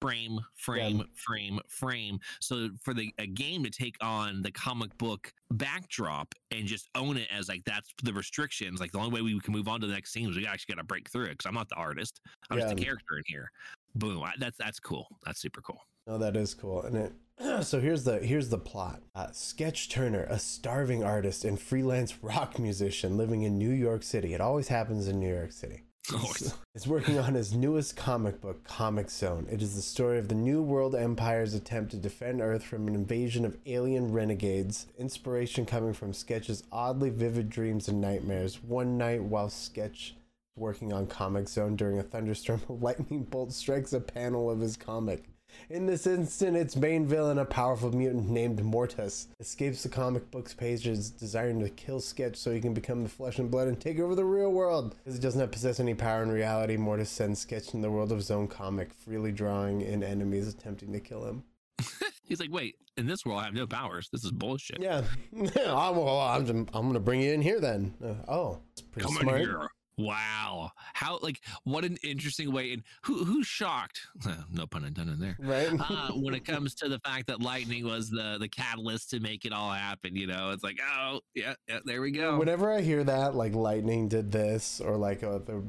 frame 0.00 0.38
frame 0.54 1.02
frame 1.14 1.58
frame 1.68 2.18
so 2.40 2.68
for 2.82 2.94
the 2.94 3.12
a 3.18 3.26
game 3.26 3.64
to 3.64 3.70
take 3.70 3.96
on 4.00 4.42
the 4.42 4.50
comic 4.50 4.96
book 4.98 5.32
backdrop 5.50 6.34
and 6.50 6.66
just 6.66 6.88
own 6.94 7.16
it 7.16 7.28
as 7.36 7.48
like 7.48 7.64
that's 7.64 7.92
the 8.04 8.12
restrictions 8.12 8.80
like 8.80 8.92
the 8.92 8.98
only 8.98 9.10
way 9.10 9.20
we 9.22 9.38
can 9.40 9.52
move 9.52 9.66
on 9.68 9.80
to 9.80 9.86
the 9.86 9.92
next 9.92 10.12
scene 10.12 10.28
is 10.28 10.36
we 10.36 10.46
actually 10.46 10.74
got 10.74 10.80
to 10.80 10.86
break 10.86 11.08
through 11.10 11.24
it 11.24 11.30
because 11.30 11.46
i'm 11.46 11.54
not 11.54 11.68
the 11.68 11.74
artist 11.74 12.20
i'm 12.50 12.58
just 12.58 12.68
Yeah. 12.68 12.74
the 12.74 12.84
character 12.84 13.16
in 13.16 13.22
here 13.26 13.50
boom 13.96 14.22
I, 14.22 14.32
that's 14.38 14.56
that's 14.58 14.78
cool 14.80 15.06
that's 15.24 15.40
super 15.40 15.60
cool 15.62 15.80
No, 16.06 16.16
that 16.18 16.36
is 16.36 16.54
cool. 16.54 16.82
And 16.82 16.96
it 16.96 17.12
so 17.64 17.80
here's 17.80 18.04
the 18.04 18.18
here's 18.18 18.48
the 18.48 18.58
plot. 18.58 19.02
Uh, 19.14 19.30
Sketch 19.32 19.88
Turner, 19.90 20.24
a 20.28 20.38
starving 20.38 21.04
artist 21.04 21.44
and 21.44 21.60
freelance 21.60 22.22
rock 22.22 22.58
musician 22.58 23.16
living 23.16 23.42
in 23.42 23.58
New 23.58 23.70
York 23.70 24.02
City. 24.02 24.32
It 24.34 24.40
always 24.40 24.68
happens 24.68 25.06
in 25.08 25.20
New 25.20 25.32
York 25.32 25.52
City. 25.52 25.82
Always. 26.14 26.52
Uh, 26.52 26.56
is 26.74 26.86
working 26.86 27.18
on 27.18 27.34
his 27.34 27.52
newest 27.52 27.96
comic 27.96 28.40
book, 28.40 28.64
Comic 28.64 29.10
Zone. 29.10 29.46
It 29.50 29.60
is 29.60 29.74
the 29.74 29.82
story 29.82 30.18
of 30.18 30.28
the 30.28 30.34
New 30.34 30.62
World 30.62 30.94
Empire's 30.94 31.54
attempt 31.54 31.90
to 31.90 31.96
defend 31.96 32.40
Earth 32.40 32.62
from 32.62 32.88
an 32.88 32.94
invasion 32.94 33.44
of 33.44 33.58
alien 33.66 34.12
renegades. 34.12 34.86
Inspiration 34.98 35.66
coming 35.66 35.92
from 35.92 36.12
Sketch's 36.12 36.62
oddly 36.72 37.10
vivid 37.10 37.50
dreams 37.50 37.88
and 37.88 38.00
nightmares. 38.00 38.62
One 38.62 38.96
night, 38.96 39.22
while 39.22 39.50
Sketch 39.50 40.14
is 40.16 40.56
working 40.56 40.92
on 40.92 41.06
Comic 41.06 41.48
Zone 41.48 41.76
during 41.76 41.98
a 41.98 42.02
thunderstorm, 42.02 42.62
a 42.68 42.72
lightning 42.72 43.24
bolt 43.24 43.52
strikes 43.52 43.92
a 43.92 44.00
panel 44.00 44.50
of 44.50 44.60
his 44.60 44.76
comic. 44.76 45.24
In 45.70 45.86
this 45.86 46.06
instant, 46.06 46.56
its 46.56 46.76
main 46.76 47.06
villain, 47.06 47.38
a 47.38 47.44
powerful 47.44 47.94
mutant 47.94 48.30
named 48.30 48.58
Mortus, 48.64 49.26
escapes 49.38 49.82
the 49.82 49.88
comic 49.90 50.30
book's 50.30 50.54
pages, 50.54 51.10
desiring 51.10 51.60
to 51.60 51.68
kill 51.68 52.00
Sketch 52.00 52.36
so 52.36 52.50
he 52.52 52.60
can 52.60 52.72
become 52.72 53.02
the 53.02 53.08
flesh 53.08 53.38
and 53.38 53.50
blood 53.50 53.68
and 53.68 53.78
take 53.78 53.98
over 53.98 54.14
the 54.14 54.24
real 54.24 54.50
world. 54.50 54.94
Because 54.96 55.14
he 55.14 55.20
does 55.20 55.36
not 55.36 55.52
possess 55.52 55.78
any 55.78 55.94
power 55.94 56.22
in 56.22 56.30
reality, 56.30 56.76
Mortus 56.78 57.10
sends 57.10 57.40
Sketch 57.40 57.74
in 57.74 57.82
the 57.82 57.90
world 57.90 58.12
of 58.12 58.18
his 58.18 58.30
own 58.30 58.48
comic, 58.48 58.94
freely 58.94 59.30
drawing 59.32 59.82
in 59.82 60.02
enemies 60.02 60.48
attempting 60.48 60.92
to 60.92 61.00
kill 61.00 61.26
him. 61.26 61.44
he's 62.24 62.40
like 62.40 62.50
wait 62.50 62.74
in 62.96 63.06
this 63.06 63.24
world 63.24 63.40
i 63.40 63.44
have 63.44 63.54
no 63.54 63.68
powers 63.68 64.08
this 64.12 64.24
is 64.24 64.32
bullshit 64.32 64.80
Yeah, 64.80 65.02
I'm, 65.32 65.96
well, 65.96 66.18
I'm, 66.18 66.44
I'm 66.48 66.66
going 66.82 66.94
to 66.94 67.00
bring 67.00 67.20
you 67.20 67.32
in 67.32 67.40
here 67.40 67.60
then. 67.60 67.94
Uh, 68.04 68.14
oh, 68.26 68.58
it's 68.72 68.82
pretty 68.82 69.06
come 69.06 69.16
smart. 69.16 69.40
in 69.40 69.46
here 69.46 69.68
wow. 69.98 70.70
How 70.94 71.18
like 71.22 71.40
what 71.64 71.84
an 71.84 71.98
interesting 72.02 72.52
way 72.52 72.72
and 72.72 72.82
who 73.02 73.24
who's 73.24 73.46
shocked? 73.46 74.00
No 74.50 74.66
pun 74.66 74.84
intended 74.84 75.20
there. 75.20 75.36
Right? 75.40 75.68
uh, 75.78 76.12
when 76.12 76.34
it 76.34 76.44
comes 76.46 76.74
to 76.76 76.88
the 76.88 76.98
fact 77.00 77.26
that 77.26 77.40
lightning 77.40 77.84
was 77.84 78.08
the 78.08 78.38
the 78.40 78.48
catalyst 78.48 79.10
to 79.10 79.20
make 79.20 79.44
it 79.44 79.52
all 79.52 79.70
happen 79.70 80.16
you 80.16 80.26
know 80.26 80.50
it's 80.50 80.64
like 80.64 80.78
oh 80.82 81.20
yeah, 81.34 81.54
yeah 81.68 81.80
there 81.84 82.00
we 82.00 82.10
go. 82.10 82.38
Whenever 82.38 82.72
I 82.72 82.80
hear 82.80 83.04
that, 83.04 83.34
like 83.34 83.54
lightning 83.54 84.08
did 84.08 84.32
this, 84.32 84.80
or 84.80 84.96
like 84.96 85.22
uh, 85.22 85.38
the 85.38 85.62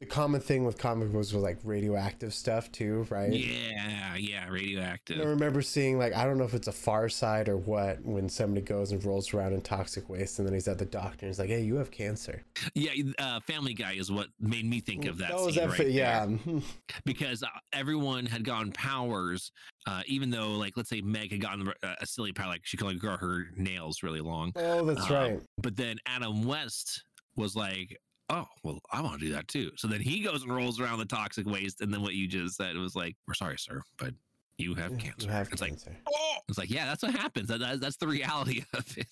the 0.00 0.06
common 0.06 0.40
thing 0.42 0.64
with 0.64 0.76
comic 0.76 1.10
books 1.10 1.32
was 1.32 1.42
like 1.42 1.58
radioactive 1.64 2.34
stuff 2.34 2.70
too, 2.70 3.06
right? 3.10 3.32
yeah 3.32 4.14
yeah 4.16 4.46
radioactive 4.48 5.20
I 5.20 5.24
remember 5.24 5.62
seeing 5.62 5.98
like 5.98 6.14
I 6.14 6.24
don't 6.24 6.36
know 6.38 6.44
if 6.44 6.52
it's 6.54 6.68
a 6.68 6.72
Far 6.72 7.08
Side 7.08 7.48
or 7.48 7.56
what 7.56 8.02
when 8.04 8.28
somebody 8.28 8.60
goes 8.60 8.92
and 8.92 9.02
rolls 9.04 9.32
around 9.32 9.54
in 9.54 9.60
toxic 9.62 10.08
waste 10.08 10.38
and 10.38 10.46
then 10.46 10.52
he's 10.54 10.68
at 10.68 10.78
the 10.78 10.84
doctor 10.84 11.24
and 11.24 11.30
he's 11.30 11.38
like, 11.38 11.48
"Hey, 11.48 11.62
you 11.62 11.76
have 11.76 11.90
cancer." 11.90 12.42
yeah 12.74 12.90
uh, 13.18 13.40
family 13.40 13.72
guy 13.74 13.92
is 13.94 14.10
what 14.12 14.28
made 14.40 14.64
me 14.66 14.80
think 14.80 15.06
of 15.06 15.18
that 15.18 15.32
was 15.34 15.54
scene 15.54 15.62
that 15.62 15.68
right 15.70 15.78
fi- 15.78 15.88
yeah. 15.88 16.26
because 17.04 17.42
uh, 17.42 17.46
everyone 17.72 18.26
had 18.26 18.44
gotten 18.44 18.72
powers, 18.72 19.50
uh, 19.86 20.02
even 20.06 20.30
though, 20.30 20.50
like, 20.52 20.74
let's 20.76 20.90
say 20.90 21.00
Meg 21.00 21.30
had 21.32 21.40
gotten 21.40 21.72
a, 21.82 21.94
a 22.00 22.06
silly 22.06 22.32
power, 22.32 22.48
like 22.48 22.62
she 22.64 22.76
could 22.76 22.84
only 22.84 22.98
grow 22.98 23.16
her 23.16 23.46
nails 23.56 24.02
really 24.02 24.20
long. 24.20 24.52
oh, 24.56 24.84
that's 24.84 25.08
Um, 25.10 25.14
right. 25.14 25.40
But 25.62 25.76
then 25.76 25.96
Adam 26.06 26.44
West 26.44 27.02
was 27.36 27.54
like, 27.56 27.96
"Oh, 28.28 28.46
well, 28.62 28.80
I 28.92 29.00
want 29.00 29.20
to 29.20 29.26
do 29.26 29.32
that 29.32 29.48
too." 29.48 29.70
So 29.76 29.88
then 29.88 30.00
he 30.00 30.20
goes 30.20 30.42
and 30.42 30.54
rolls 30.54 30.80
around 30.80 30.98
the 30.98 31.04
toxic 31.06 31.46
waste, 31.46 31.80
and 31.80 31.92
then 31.92 32.02
what 32.02 32.14
you 32.14 32.26
just 32.28 32.56
said 32.56 32.76
was 32.76 32.94
like, 32.96 33.16
"We're 33.26 33.34
sorry, 33.34 33.58
sir, 33.58 33.82
but 33.98 34.14
you 34.58 34.74
have 34.74 34.92
You 34.92 34.96
cancer." 34.96 35.30
have 35.30 35.48
it's 35.52 35.60
like, 35.60 35.74
oh, 36.08 36.36
it's 36.48 36.56
like, 36.56 36.70
yeah, 36.70 36.86
that's 36.86 37.02
what 37.02 37.12
happens. 37.14 37.48
That, 37.48 37.60
that- 37.60 37.78
that's 37.80 37.96
the 37.98 38.08
reality 38.08 38.64
of 38.72 38.86
it. 38.96 39.06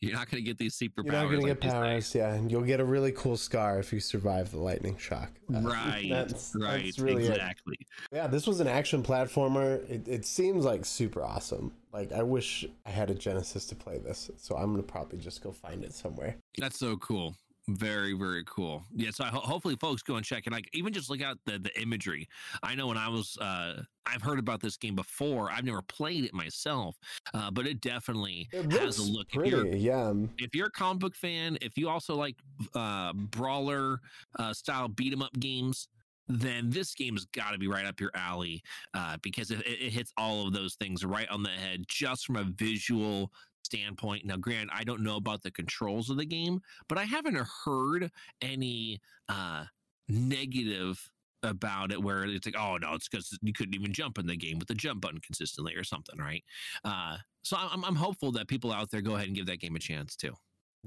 You're 0.00 0.12
not 0.12 0.30
going 0.30 0.42
to 0.42 0.46
get 0.46 0.58
these 0.58 0.78
superpowers. 0.78 1.04
You're 1.04 1.12
not 1.12 1.30
gonna 1.30 1.42
get 1.46 1.60
powers, 1.60 2.14
yeah, 2.14 2.34
and 2.34 2.48
you'll 2.50 2.62
get 2.62 2.78
a 2.78 2.84
really 2.84 3.10
cool 3.12 3.36
scar 3.36 3.80
if 3.80 3.92
you 3.92 3.98
survive 3.98 4.50
the 4.52 4.58
lightning 4.58 4.96
shock. 4.96 5.30
Uh, 5.54 5.60
Right, 5.62 6.06
that's- 6.10 6.54
right, 6.54 6.84
that's 6.84 6.98
really 6.98 7.24
it. 7.24 7.30
exactly. 7.30 7.78
Yeah, 8.12 8.26
this 8.26 8.46
was 8.46 8.60
an 8.60 8.68
action 8.68 9.02
platformer. 9.02 9.78
It, 9.90 10.06
it 10.06 10.24
seems 10.26 10.64
like 10.64 10.84
super 10.84 11.22
awesome. 11.22 11.72
Like 11.92 12.12
I 12.12 12.22
wish 12.22 12.66
I 12.84 12.90
had 12.90 13.08
a 13.10 13.14
Genesis 13.14 13.64
to 13.66 13.74
play 13.74 13.96
this, 13.98 14.30
so 14.36 14.56
I'm 14.56 14.70
gonna 14.72 14.82
probably 14.82 15.18
just 15.18 15.42
go 15.42 15.50
find 15.50 15.82
it 15.82 15.94
somewhere. 15.94 16.36
That's 16.58 16.78
so 16.78 16.96
cool. 16.98 17.34
Very, 17.68 18.14
very 18.14 18.44
cool. 18.46 18.82
Yeah. 18.94 19.10
So 19.10 19.24
I 19.24 19.28
ho- 19.28 19.40
hopefully 19.40 19.76
folks 19.76 20.02
go 20.02 20.16
and 20.16 20.24
check 20.24 20.46
it. 20.46 20.52
Like 20.52 20.68
even 20.72 20.92
just 20.92 21.10
look 21.10 21.20
out 21.22 21.38
the, 21.44 21.58
the 21.58 21.80
imagery. 21.80 22.26
I 22.62 22.74
know 22.74 22.86
when 22.86 22.96
I 22.96 23.08
was, 23.08 23.36
uh, 23.38 23.82
I've 24.06 24.22
heard 24.22 24.38
about 24.38 24.62
this 24.62 24.78
game 24.78 24.96
before. 24.96 25.50
I've 25.50 25.64
never 25.64 25.82
played 25.82 26.24
it 26.24 26.32
myself, 26.32 26.96
uh, 27.34 27.50
but 27.50 27.66
it 27.66 27.82
definitely 27.82 28.48
It 28.52 28.72
has 28.72 28.98
a 28.98 29.02
look. 29.02 29.26
If 29.34 29.46
you're, 29.46 29.66
yeah. 29.66 30.14
if 30.38 30.54
you're 30.54 30.68
a 30.68 30.70
comic 30.70 31.00
book 31.00 31.14
fan, 31.14 31.58
if 31.60 31.76
you 31.76 31.90
also 31.90 32.14
like 32.14 32.36
uh, 32.74 33.12
brawler 33.12 34.00
uh, 34.38 34.54
style 34.54 34.88
beat 34.88 35.12
'em 35.12 35.20
up 35.20 35.38
games, 35.38 35.88
then 36.26 36.70
this 36.70 36.94
game's 36.94 37.26
got 37.26 37.52
to 37.52 37.58
be 37.58 37.68
right 37.68 37.84
up 37.86 38.00
your 38.00 38.10
alley 38.14 38.62
uh, 38.94 39.16
because 39.22 39.50
it, 39.50 39.60
it 39.66 39.90
hits 39.92 40.12
all 40.16 40.46
of 40.46 40.52
those 40.52 40.74
things 40.74 41.04
right 41.04 41.28
on 41.28 41.42
the 41.42 41.50
head 41.50 41.84
just 41.86 42.26
from 42.26 42.36
a 42.36 42.44
visual 42.44 43.30
standpoint. 43.62 44.24
Now, 44.24 44.36
Grant, 44.36 44.70
I 44.72 44.84
don't 44.84 45.02
know 45.02 45.16
about 45.16 45.42
the 45.42 45.50
controls 45.50 46.10
of 46.10 46.16
the 46.16 46.24
game, 46.24 46.60
but 46.88 46.98
I 46.98 47.04
haven't 47.04 47.38
heard 47.64 48.10
any 48.40 49.00
uh, 49.28 49.64
negative 50.08 51.10
about 51.42 51.92
it 51.92 52.02
where 52.02 52.24
it's 52.24 52.46
like, 52.46 52.58
oh 52.58 52.76
no, 52.78 52.94
it's 52.94 53.08
because 53.08 53.38
you 53.42 53.52
couldn't 53.52 53.74
even 53.74 53.92
jump 53.92 54.18
in 54.18 54.26
the 54.26 54.36
game 54.36 54.58
with 54.58 54.68
the 54.68 54.74
jump 54.74 55.00
button 55.00 55.20
consistently 55.20 55.74
or 55.74 55.84
something, 55.84 56.18
right? 56.18 56.42
Uh, 56.84 57.16
so 57.42 57.56
I'm, 57.56 57.84
I'm 57.84 57.94
hopeful 57.94 58.32
that 58.32 58.48
people 58.48 58.72
out 58.72 58.90
there 58.90 59.00
go 59.00 59.14
ahead 59.14 59.28
and 59.28 59.36
give 59.36 59.46
that 59.46 59.60
game 59.60 59.76
a 59.76 59.78
chance 59.78 60.16
too. 60.16 60.34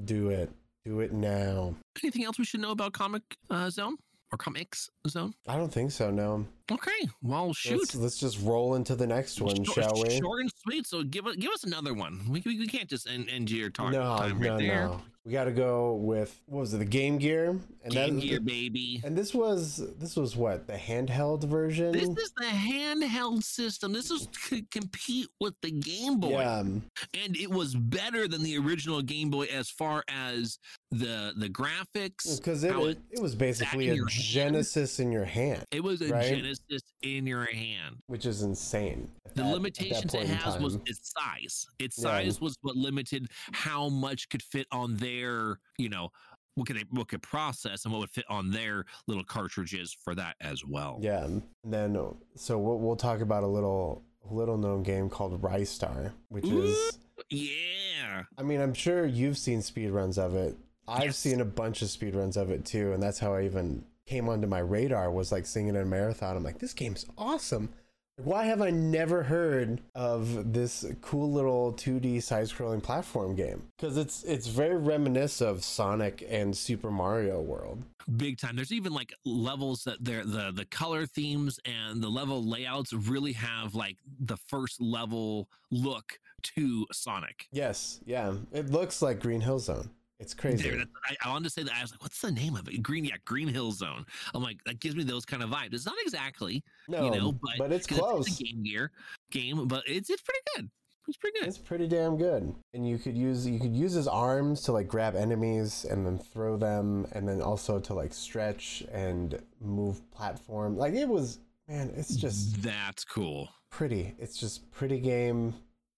Do 0.03 0.29
it. 0.29 0.51
Do 0.86 0.99
it 1.01 1.13
now. 1.13 1.75
Anything 2.03 2.25
else 2.25 2.39
we 2.39 2.45
should 2.45 2.60
know 2.60 2.71
about 2.71 2.93
Comic 2.93 3.21
uh, 3.49 3.69
Zone 3.69 3.97
or 4.31 4.38
Comix 4.38 4.89
Zone? 5.07 5.34
I 5.47 5.55
don't 5.55 5.71
think 5.71 5.91
so. 5.91 6.10
No. 6.10 6.45
Okay, 6.71 7.10
well, 7.21 7.53
shoot. 7.53 7.79
Let's, 7.79 7.95
let's 7.95 8.17
just 8.17 8.41
roll 8.41 8.75
into 8.75 8.95
the 8.95 9.07
next 9.07 9.41
one, 9.41 9.63
Short- 9.63 9.75
shall 9.75 10.01
we? 10.03 10.10
Short 10.19 10.41
and 10.41 10.51
sweet. 10.63 10.88
So 10.88 11.03
give 11.03 11.27
us 11.27 11.36
give 11.36 11.51
us 11.51 11.63
another 11.63 11.93
one. 11.93 12.21
We, 12.29 12.41
we, 12.45 12.60
we 12.60 12.67
can't 12.67 12.89
just 12.89 13.10
end, 13.10 13.27
end 13.29 13.49
your 13.51 13.69
talk 13.69 13.91
no, 13.91 13.99
time 14.17 14.39
no, 14.39 14.57
there. 14.57 14.88
no. 14.88 15.01
We 15.23 15.31
got 15.34 15.43
to 15.43 15.51
go 15.51 15.93
with 15.93 16.41
what 16.47 16.62
was 16.62 16.73
it? 16.73 16.79
The 16.79 16.86
Game 16.86 17.19
Gear, 17.19 17.49
and 17.84 17.93
Game 17.93 18.15
that- 18.15 18.21
Gear, 18.21 18.39
baby. 18.39 19.01
And 19.03 19.15
this 19.15 19.36
was 19.36 19.84
this 19.99 20.15
was 20.15 20.36
what 20.36 20.65
the 20.65 20.73
handheld 20.73 21.43
version. 21.43 21.91
This 21.91 22.10
is 22.10 22.31
the 22.38 22.45
handheld 22.45 23.43
system. 23.43 23.93
This 23.93 24.10
is 24.10 24.27
to 24.49 24.63
compete 24.71 25.27
with 25.39 25.53
the 25.62 25.69
Game 25.71 26.19
Boy, 26.19 26.39
yeah, 26.39 26.60
and 26.62 27.38
it 27.38 27.51
was 27.51 27.75
better 27.75 28.27
than 28.27 28.41
the 28.41 28.57
original 28.57 29.01
Game 29.03 29.29
Boy 29.29 29.45
as 29.45 29.69
far 29.69 30.03
as 30.07 30.57
the 30.89 31.34
the 31.38 31.49
graphics. 31.49 32.38
because 32.38 32.63
it, 32.63 32.75
it, 32.75 32.97
it 33.12 33.21
was 33.21 33.36
basically 33.36 33.89
a 33.89 33.93
your 33.93 34.07
hand. 34.10 34.23
Genesis 34.23 34.99
in 34.99 35.12
your 35.12 35.25
hand, 35.25 35.63
It 35.71 35.84
was 35.84 36.01
a 36.01 36.07
right? 36.07 36.29
Genesis 36.36 36.61
in 37.02 37.26
your 37.28 37.45
hand. 37.45 37.97
which 38.08 38.26
is 38.26 38.41
insane. 38.43 39.10
The 39.36 39.43
that- 39.43 39.54
limitations 39.54 40.13
it 40.13 40.28
has 40.28 40.60
was 40.62 40.76
its 40.86 41.13
size. 41.13 41.65
Its 41.80 41.97
Yeah. 41.97 42.04
size 42.04 42.41
was 42.41 42.56
what 42.62 42.76
limited 42.76 43.28
how 43.54 43.89
much 43.89 44.30
could 44.30 44.43
fit 44.43 44.67
on 44.71 44.97
their, 44.97 45.60
you 45.78 45.89
know, 45.89 46.10
what 46.56 46.67
could 46.67 46.76
they 46.76 46.84
what 46.91 47.08
could 47.08 47.21
process 47.24 47.86
and 47.86 47.93
what 47.93 48.00
would 48.02 48.10
fit 48.12 48.26
on 48.30 48.52
their 48.52 48.86
little 49.08 49.24
cartridges 49.24 49.93
for 50.04 50.13
that 50.15 50.36
as 50.41 50.65
well. 50.65 51.00
Yeah, 51.02 51.24
and 51.26 51.41
then 51.63 51.97
so 52.36 52.60
we'll, 52.60 52.78
we'll 52.80 52.95
talk 52.97 53.21
about 53.21 53.43
a 53.43 53.47
little 53.47 54.04
little 54.30 54.58
known 54.58 54.84
game 54.84 55.10
called 55.10 55.41
Ristar, 55.41 56.12
which 56.30 56.45
is 56.45 57.00
Yeah. 57.30 58.24
I 58.38 58.43
mean 58.43 58.60
I'm 58.62 58.74
sure 58.74 59.06
you've 59.06 59.38
seen 59.38 59.60
speedruns 59.60 60.17
of 60.17 60.36
it. 60.36 60.58
I've 60.88 61.06
Yes. 61.06 61.17
seen 61.17 61.39
a 61.39 61.45
bunch 61.45 61.82
of 61.82 61.88
speedruns 61.88 62.36
of 62.36 62.50
it 62.52 62.65
too, 62.65 62.91
and 62.91 63.02
that's 63.02 63.19
how 63.19 63.34
I 63.34 63.45
even 63.45 63.86
came 64.12 64.28
onto 64.28 64.45
my 64.45 64.60
radar 64.60 65.10
was 65.10 65.32
like 65.32 65.45
singing 65.45 65.76
in 65.76 65.82
a 65.82 65.86
marathon. 65.86 66.36
I'm 66.36 66.43
like, 66.43 66.60
this 66.60 66.74
game's 66.74 67.06
awesome. 67.17 67.69
Why 68.17 68.43
have 68.43 68.62
I 68.62 68.69
never 68.69 69.24
heard 69.24 69.82
of 69.95 70.52
this 70.52 70.86
cool 71.00 71.32
little 71.32 71.71
2D 71.74 72.21
side-scrolling 72.21 72.84
platform 72.84 73.36
game? 73.36 73.69
Because 73.78 73.97
it's 73.97 74.24
it's 74.26 74.47
very 74.47 74.76
reminiscent 74.76 75.50
of 75.50 75.63
Sonic 75.63 76.28
and 76.30 76.56
Super 76.56 76.91
Mario 76.91 77.39
World. 77.41 77.84
Big 78.17 78.38
time. 78.38 78.58
There's 78.58 78.74
even 78.74 78.91
like 78.91 79.13
levels 79.26 79.86
that 79.86 80.04
they're 80.04 80.26
the 80.26 80.52
the 80.52 80.65
color 80.65 81.06
themes 81.06 81.58
and 81.63 82.04
the 82.04 82.10
level 82.10 82.43
layouts 82.43 82.91
really 82.91 83.34
have 83.34 83.74
like 83.74 83.95
the 84.19 84.38
first 84.38 84.82
level 84.82 85.47
look 85.71 86.19
to 86.56 86.86
Sonic. 86.91 87.47
Yes, 87.54 88.02
yeah, 88.06 88.34
it 88.52 88.69
looks 88.69 89.02
like 89.02 89.21
Green 89.21 89.41
Hill 89.41 89.60
Zone. 89.60 89.89
It's 90.21 90.34
crazy. 90.34 90.69
There, 90.69 90.84
I, 91.05 91.15
I 91.25 91.29
wanted 91.29 91.45
to 91.45 91.49
say 91.49 91.63
that 91.63 91.73
I 91.73 91.81
was 91.81 91.91
like, 91.91 92.01
"What's 92.03 92.21
the 92.21 92.31
name 92.31 92.55
of 92.55 92.67
it?" 92.67 92.81
Green, 92.84 93.03
yeah, 93.03 93.15
Green 93.25 93.47
Hill 93.47 93.71
Zone. 93.71 94.05
I'm 94.34 94.43
like, 94.43 94.63
that 94.65 94.79
gives 94.79 94.95
me 94.95 95.03
those 95.03 95.25
kind 95.25 95.41
of 95.41 95.49
vibes. 95.49 95.73
It's 95.73 95.86
not 95.86 95.95
exactly, 96.01 96.63
no, 96.88 97.05
you 97.05 97.12
know, 97.12 97.31
but, 97.31 97.57
but 97.57 97.71
it's 97.71 97.88
close. 97.88 98.27
It's 98.27 98.39
a 98.39 98.43
Game 98.43 98.63
Gear 98.63 98.91
game, 99.31 99.67
but 99.67 99.84
it's 99.88 100.10
it's 100.10 100.21
pretty 100.21 100.39
good. 100.55 100.69
It's 101.07 101.17
pretty 101.17 101.39
good. 101.39 101.47
It's 101.47 101.57
pretty 101.57 101.88
damn 101.88 102.15
good. 102.15 102.53
And 102.73 102.88
you 102.88 102.97
could 102.97 103.17
use 103.17 103.47
you 103.47 103.60
could 103.60 103.75
use 103.75 103.93
his 103.93 104.07
arms 104.07 104.62
to 104.63 104.71
like 104.71 104.88
grab 104.88 105.15
enemies 105.15 105.86
and 105.89 106.05
then 106.05 106.17
throw 106.19 106.57
them 106.57 107.07
and 107.13 107.27
then 107.27 107.41
also 107.41 107.79
to 107.79 107.93
like 107.93 108.13
stretch 108.13 108.84
and 108.91 109.41
move 109.60 110.10
platform. 110.12 110.77
Like 110.77 110.93
it 110.93 111.07
was 111.07 111.39
man, 111.67 111.91
it's 111.95 112.15
just 112.15 112.62
That's 112.62 113.03
cool. 113.03 113.49
pretty. 113.71 114.13
It's 114.19 114.39
just 114.39 114.71
pretty 114.71 114.99
game. 114.99 115.55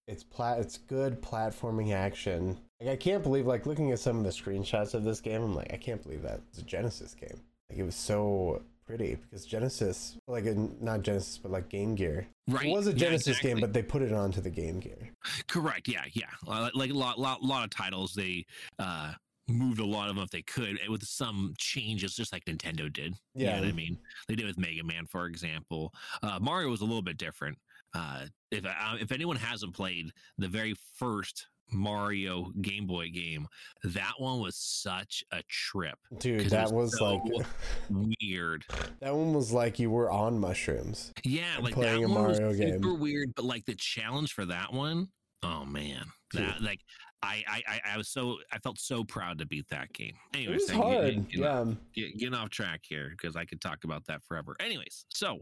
It's 0.08 0.24
plat 0.24 0.58
it's 0.58 0.78
good 0.78 1.20
platforming 1.20 1.92
action. 1.92 2.56
Like 2.80 2.90
I 2.90 2.96
can't 2.96 3.22
believe 3.22 3.46
like 3.46 3.66
looking 3.66 3.92
at 3.92 3.98
some 4.00 4.18
of 4.18 4.24
the 4.24 4.30
screenshots 4.30 4.94
of 4.94 5.04
this 5.04 5.20
game, 5.20 5.42
I'm 5.42 5.54
like, 5.54 5.72
I 5.72 5.76
can't 5.76 6.02
believe 6.02 6.22
that 6.22 6.40
it's 6.50 6.58
a 6.58 6.62
Genesis 6.62 7.14
game. 7.14 7.40
Like 7.70 7.78
it 7.78 7.84
was 7.84 7.94
so 7.94 8.62
pretty 8.86 9.14
because 9.14 9.46
Genesis 9.46 10.16
like 10.28 10.44
not 10.44 11.02
Genesis 11.02 11.38
but 11.38 11.50
like 11.52 11.68
Game 11.68 11.94
Gear. 11.94 12.26
Right. 12.48 12.66
It 12.66 12.72
was 12.72 12.86
a 12.86 12.90
Yeah, 12.90 12.96
Genesis 12.96 13.38
game, 13.38 13.58
but 13.60 13.72
they 13.72 13.82
put 13.82 14.02
it 14.02 14.12
onto 14.12 14.40
the 14.40 14.50
Game 14.50 14.80
Gear. 14.80 15.10
correct. 15.48 15.88
Yeah, 15.88 16.04
yeah. 16.12 16.26
Like 16.74 16.90
a 16.90 16.94
lot, 16.94 17.18
lot, 17.18 17.42
lot 17.42 17.64
of 17.64 17.70
titles, 17.70 18.12
they 18.14 18.44
uh 18.78 19.12
moved 19.48 19.78
a 19.78 19.84
lot 19.84 20.08
of 20.08 20.16
them 20.16 20.24
if 20.24 20.30
they 20.30 20.40
could 20.42 20.78
eh, 20.82 20.88
with 20.88 21.02
some 21.04 21.54
changes, 21.58 22.14
just 22.16 22.32
like 22.32 22.44
Nintendo 22.46 22.90
did. 22.92 23.14
You 23.34 23.44
know 23.46 23.52
Yeah. 23.52 23.60
what 23.60 23.68
I 23.68 23.72
mean? 23.72 23.98
They 24.26 24.34
did 24.34 24.46
with 24.46 24.58
Mega 24.58 24.82
Man, 24.82 25.06
for 25.06 25.26
example. 25.26 25.92
Uh, 26.22 26.38
Mario 26.40 26.70
was 26.70 26.80
a 26.80 26.84
little 26.84 27.02
bit 27.02 27.18
different. 27.18 27.58
Uh, 27.94 28.26
if 28.50 28.64
uh, 28.66 28.96
if 29.00 29.12
anyone 29.12 29.36
hasn't 29.36 29.74
played 29.74 30.10
the 30.38 30.48
very 30.48 30.74
first 30.96 31.46
Mario 31.72 32.52
Game 32.60 32.86
Boy 32.86 33.08
game, 33.10 33.46
that 33.84 34.12
one 34.18 34.40
was 34.40 34.56
such 34.56 35.24
a 35.32 35.42
trip. 35.48 35.98
Dude, 36.18 36.50
that 36.50 36.72
was 36.72 36.92
was 36.92 36.98
so 36.98 37.14
like 37.16 37.46
Weird. 37.90 38.64
that 39.00 39.14
one 39.14 39.34
was 39.34 39.52
like 39.52 39.78
you 39.78 39.90
were 39.90 40.10
on 40.10 40.38
mushrooms. 40.38 41.12
Yeah, 41.24 41.44
like 41.60 41.74
playing 41.74 42.02
that 42.02 42.10
a 42.10 42.12
one 42.12 42.28
was 42.28 42.40
Mario 42.40 42.54
super 42.72 42.90
game. 42.92 43.00
weird, 43.00 43.34
but 43.34 43.44
like 43.44 43.64
the 43.64 43.74
challenge 43.74 44.32
for 44.32 44.44
that 44.46 44.72
one, 44.72 45.08
oh 45.42 45.64
man, 45.64 46.04
that 46.34 46.60
like 46.60 46.80
I 47.24 47.42
I 47.48 47.62
I- 47.66 47.80
I 47.94 47.96
was 47.96 48.08
so 48.08 48.38
I 48.52 48.58
felt 48.58 48.78
so 48.78 49.02
proud 49.04 49.38
to 49.38 49.46
beat 49.46 49.66
that 49.70 49.92
game. 49.92 50.14
It 50.32 50.36
Anyways, 50.38 50.60
was 50.62 50.70
thank 50.70 50.78
you. 50.84 50.90
hard. 50.92 51.14
Get- 51.14 51.28
get 51.40 51.46
off- 51.46 51.68
Yeah. 51.94 52.06
get- 52.08 52.18
getting 52.18 52.34
off 52.34 52.50
track 52.50 52.80
here 52.88 53.10
because 53.10 53.34
I 53.36 53.44
could 53.44 53.60
talk 53.60 53.84
about 53.84 54.04
that 54.06 54.22
forever. 54.24 54.56
Anyways, 54.60 55.06
so 55.08 55.40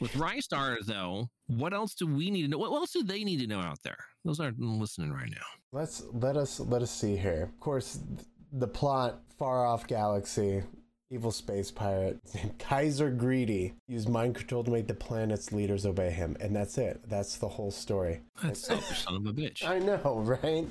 with 0.00 0.12
Ristar 0.12 0.78
though, 0.84 1.28
what 1.46 1.72
else 1.72 1.94
do 1.94 2.06
we 2.06 2.30
need 2.30 2.42
to 2.42 2.48
know? 2.48 2.58
What 2.58 2.72
else 2.72 2.92
do 2.92 3.02
they 3.02 3.24
need 3.24 3.40
to 3.40 3.46
know 3.46 3.60
out 3.60 3.82
there? 3.82 3.98
Those 4.24 4.40
aren't 4.40 4.58
listening 4.60 5.12
right 5.12 5.30
now. 5.30 5.46
Let's 5.72 6.02
let 6.12 6.36
us 6.36 6.60
let 6.60 6.82
us 6.82 6.90
see 6.90 7.16
here. 7.16 7.44
Of 7.44 7.60
course, 7.60 8.00
the 8.52 8.68
plot: 8.68 9.22
far 9.38 9.64
off 9.64 9.86
galaxy, 9.86 10.62
evil 11.10 11.30
space 11.32 11.70
pirate 11.70 12.18
named 12.34 12.58
Kaiser 12.58 13.10
Greedy 13.10 13.74
used 13.88 14.08
mind 14.08 14.34
control 14.34 14.62
to 14.64 14.70
make 14.70 14.86
the 14.88 14.94
planet's 14.94 15.52
leaders 15.52 15.86
obey 15.86 16.10
him, 16.10 16.36
and 16.40 16.54
that's 16.54 16.76
it. 16.78 17.00
That's 17.08 17.36
the 17.36 17.48
whole 17.48 17.70
story. 17.70 18.20
That's 18.42 18.60
selfish 18.66 19.04
son 19.04 19.14
of 19.16 19.26
a 19.26 19.32
bitch. 19.32 19.64
I 19.66 19.78
know, 19.78 20.20
right? 20.24 20.66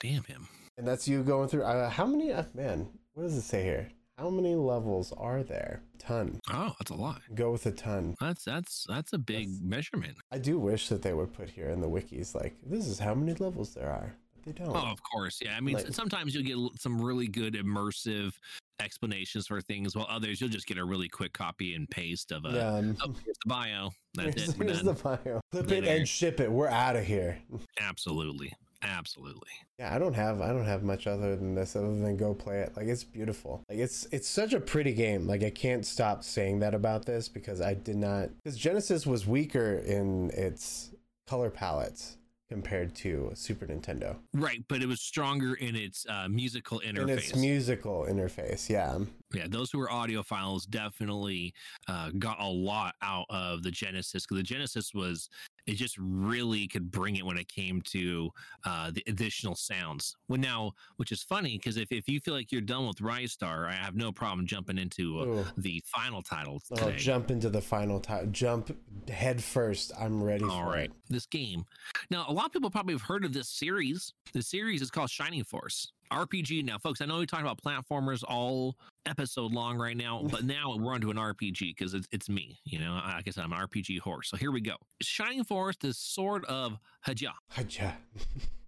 Damn 0.00 0.24
him. 0.24 0.48
And 0.78 0.86
that's 0.88 1.06
you 1.06 1.22
going 1.22 1.48
through. 1.48 1.62
Uh, 1.64 1.88
how 1.90 2.06
many? 2.06 2.32
Uh, 2.32 2.44
man, 2.54 2.88
what 3.14 3.22
does 3.24 3.36
it 3.36 3.42
say 3.42 3.62
here? 3.62 3.88
How 4.18 4.28
many 4.30 4.54
levels 4.54 5.12
are 5.16 5.42
there? 5.42 5.80
Ton. 5.98 6.40
Oh, 6.50 6.74
that's 6.78 6.90
a 6.90 6.94
lot. 6.94 7.22
Go 7.34 7.52
with 7.52 7.64
a 7.66 7.72
ton. 7.72 8.14
That's 8.20 8.44
that's 8.44 8.86
that's 8.88 9.12
a 9.12 9.18
big 9.18 9.46
That's- 9.48 9.60
measurement. 9.62 10.16
I 10.30 10.38
do 10.38 10.58
wish 10.58 10.88
that 10.88 11.02
they 11.02 11.12
would 11.14 11.32
put 11.32 11.48
here 11.50 11.68
in 11.70 11.80
the 11.80 11.88
wikis 11.88 12.34
like 12.34 12.54
this 12.66 12.86
is 12.86 12.98
how 12.98 13.14
many 13.14 13.34
levels 13.34 13.74
there 13.74 13.88
are. 13.90 14.14
But 14.34 14.44
they 14.44 14.52
don't. 14.64 14.74
Oh, 14.74 14.90
of 14.90 14.98
course. 15.02 15.38
Yeah. 15.42 15.56
I 15.56 15.60
mean, 15.60 15.74
Like- 15.76 15.92
sometimes 15.92 16.34
you'll 16.34 16.44
get 16.70 16.80
some 16.80 17.00
really 17.00 17.28
good 17.28 17.54
immersive 17.54 18.32
explanations 18.80 19.46
for 19.46 19.60
things, 19.60 19.94
while 19.94 20.06
others 20.08 20.40
you'll 20.40 20.48
just 20.50 20.66
get 20.66 20.78
a 20.78 20.84
really 20.84 21.08
quick 21.08 21.32
copy 21.34 21.74
and 21.74 21.88
paste 21.90 22.32
of 22.32 22.44
a. 22.46 22.66
um, 22.78 22.96
Oh, 23.02 23.12
here's 23.24 23.36
the 23.44 23.48
bio. 23.48 23.90
That's 24.14 24.34
here's, 24.36 24.48
it. 24.50 24.56
Here's 24.56 24.82
the 24.82 24.92
bio. 24.94 25.40
Clip 25.52 25.70
it 25.72 25.84
and 25.84 26.08
ship 26.08 26.40
it. 26.40 26.50
We're 26.50 26.68
out 26.68 26.96
of 26.96 27.04
here. 27.04 27.38
Absolutely. 27.80 28.52
Absolutely. 28.82 29.50
Yeah, 29.78 29.94
I 29.94 29.98
don't 29.98 30.14
have 30.14 30.40
I 30.40 30.48
don't 30.48 30.64
have 30.64 30.82
much 30.82 31.06
other 31.06 31.36
than 31.36 31.54
this 31.54 31.76
other 31.76 31.86
than 31.88 32.16
go 32.16 32.34
play 32.34 32.60
it. 32.60 32.76
Like 32.76 32.86
it's 32.86 33.04
beautiful. 33.04 33.62
Like 33.68 33.78
it's 33.78 34.06
it's 34.10 34.28
such 34.28 34.52
a 34.52 34.60
pretty 34.60 34.92
game. 34.92 35.26
Like 35.26 35.42
I 35.42 35.50
can't 35.50 35.84
stop 35.84 36.24
saying 36.24 36.60
that 36.60 36.74
about 36.74 37.04
this 37.04 37.28
because 37.28 37.60
I 37.60 37.74
did 37.74 37.96
not 37.96 38.30
because 38.42 38.58
Genesis 38.58 39.06
was 39.06 39.26
weaker 39.26 39.78
in 39.78 40.30
its 40.30 40.90
color 41.26 41.50
palettes 41.50 42.16
compared 42.50 42.92
to 42.96 43.30
Super 43.34 43.64
Nintendo. 43.64 44.16
Right, 44.34 44.64
but 44.68 44.82
it 44.82 44.86
was 44.86 45.00
stronger 45.00 45.54
in 45.54 45.76
its 45.76 46.04
uh, 46.08 46.26
musical 46.28 46.80
In 46.80 46.96
interface. 46.96 47.16
its 47.18 47.36
musical 47.36 48.06
interface, 48.10 48.68
yeah. 48.68 48.98
yeah, 49.32 49.46
those 49.48 49.70
who 49.70 49.80
are 49.80 49.86
audiophiles 49.88 50.68
definitely 50.68 51.54
uh, 51.86 52.10
got 52.18 52.40
a 52.40 52.48
lot 52.48 52.96
out 53.02 53.26
of 53.30 53.62
the 53.62 53.70
Genesis 53.70 54.24
because 54.26 54.38
the 54.38 54.42
Genesis 54.42 54.92
was 54.92 55.28
it 55.70 55.76
just 55.76 55.96
really 55.98 56.66
could 56.66 56.90
bring 56.90 57.14
it 57.14 57.24
when 57.24 57.36
it 57.36 57.46
came 57.46 57.80
to 57.82 58.30
uh, 58.64 58.90
the 58.90 59.04
additional 59.06 59.54
sounds. 59.54 60.16
Well, 60.28 60.40
now, 60.40 60.72
which 60.96 61.12
is 61.12 61.22
funny 61.22 61.56
because 61.58 61.76
if, 61.76 61.92
if 61.92 62.08
you 62.08 62.18
feel 62.18 62.34
like 62.34 62.50
you're 62.50 62.60
done 62.60 62.88
with 62.88 62.96
Ristar, 62.96 63.68
I 63.68 63.74
have 63.74 63.94
no 63.94 64.10
problem 64.10 64.48
jumping 64.48 64.78
into 64.78 65.20
uh, 65.20 65.44
the 65.56 65.80
final 65.86 66.22
title 66.22 66.60
I'll 66.82 66.90
jump 66.92 67.30
into 67.30 67.48
the 67.50 67.60
final 67.60 68.00
time. 68.00 68.32
Jump 68.32 68.76
head 69.08 69.42
first. 69.42 69.92
I'm 69.98 70.22
ready 70.22 70.44
All 70.44 70.64
for 70.64 70.70
right, 70.70 70.90
it. 70.90 70.92
this 71.08 71.26
game. 71.26 71.64
Now, 72.10 72.24
a 72.28 72.32
lot 72.32 72.46
of 72.46 72.52
people 72.52 72.70
probably 72.70 72.94
have 72.94 73.02
heard 73.02 73.24
of 73.24 73.32
this 73.32 73.48
series. 73.48 74.12
The 74.32 74.42
series 74.42 74.82
is 74.82 74.90
called 74.90 75.10
Shining 75.10 75.44
Force 75.44 75.92
RPG. 76.10 76.64
Now, 76.64 76.78
folks, 76.78 77.00
I 77.00 77.06
know 77.06 77.18
we 77.18 77.26
talked 77.26 77.42
about 77.42 77.60
platformers 77.62 78.22
all 78.26 78.76
episode 79.06 79.52
long 79.52 79.78
right 79.78 79.96
now, 79.96 80.22
but 80.30 80.44
now 80.44 80.76
we're 80.76 80.94
onto 80.94 81.10
an 81.10 81.16
RPG 81.16 81.76
because 81.76 81.94
it's, 81.94 82.08
it's 82.12 82.28
me. 82.28 82.58
You 82.64 82.80
know, 82.80 83.00
like 83.04 83.26
I 83.26 83.30
said, 83.30 83.44
I'm 83.44 83.52
an 83.52 83.58
RPG 83.58 84.00
horse. 84.00 84.28
So 84.30 84.36
here 84.36 84.52
we 84.52 84.60
go. 84.60 84.76
Shining 85.02 85.44
Force 85.44 85.76
is 85.82 85.98
Sword 85.98 86.44
of 86.46 86.78
Haja, 87.02 87.32
Haja. 87.50 87.92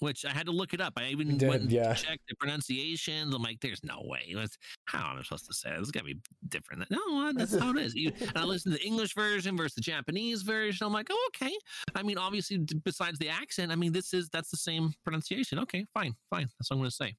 which 0.00 0.24
I 0.24 0.32
had 0.32 0.46
to 0.46 0.52
look 0.52 0.74
it 0.74 0.80
up. 0.80 0.94
I 0.96 1.06
even 1.08 1.38
did, 1.38 1.48
went 1.48 1.62
and 1.62 1.72
yeah. 1.72 1.94
checked 1.94 2.22
the 2.28 2.34
pronunciations. 2.36 3.34
I'm 3.34 3.42
like, 3.42 3.60
there's 3.60 3.84
no 3.84 4.02
way. 4.02 4.32
That's, 4.34 4.58
how 4.86 5.12
am 5.12 5.18
I 5.18 5.22
supposed 5.22 5.46
to 5.46 5.54
say 5.54 5.70
it? 5.70 5.78
It's 5.78 5.90
got 5.90 6.00
to 6.00 6.06
be 6.06 6.18
different. 6.48 6.84
No, 6.90 7.32
that's 7.32 7.56
how 7.56 7.70
it 7.70 7.78
is. 7.78 7.94
You, 7.94 8.12
and 8.20 8.36
I 8.36 8.44
listened 8.44 8.74
to 8.74 8.78
the 8.78 8.86
English 8.86 9.14
version 9.14 9.56
versus 9.56 9.74
the 9.74 9.82
Japanese 9.82 10.42
version. 10.42 10.86
I'm 10.86 10.92
like, 10.92 11.08
oh, 11.10 11.30
okay. 11.34 11.52
I 11.94 12.02
mean, 12.02 12.18
obviously, 12.18 12.58
besides 12.84 13.18
the 13.18 13.28
accent, 13.28 13.70
I 13.70 13.76
mean, 13.76 13.92
this 13.92 14.12
is 14.12 14.28
that's 14.30 14.50
the 14.50 14.56
same 14.56 14.92
pronunciation. 15.04 15.58
Okay, 15.60 15.86
fine, 15.94 16.14
fine. 16.30 16.48
That's 16.58 16.70
what 16.70 16.76
I'm 16.76 16.80
going 16.80 16.90
to 16.90 16.96
say. 16.96 17.14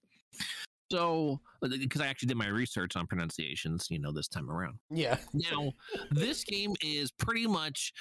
So, 0.92 1.40
because 1.62 2.02
I 2.02 2.08
actually 2.08 2.28
did 2.28 2.38
my 2.38 2.48
research 2.48 2.98
on 2.98 3.08
pronunciations, 3.08 3.88
you 3.90 4.00
know, 4.00 4.12
this 4.12 4.28
time 4.28 4.52
around. 4.52 4.78
Yeah. 4.90 5.18
Now, 5.34 5.72
this 6.10 6.44
game 6.44 6.74
is 6.84 7.12
pretty 7.12 7.48
much 7.48 7.94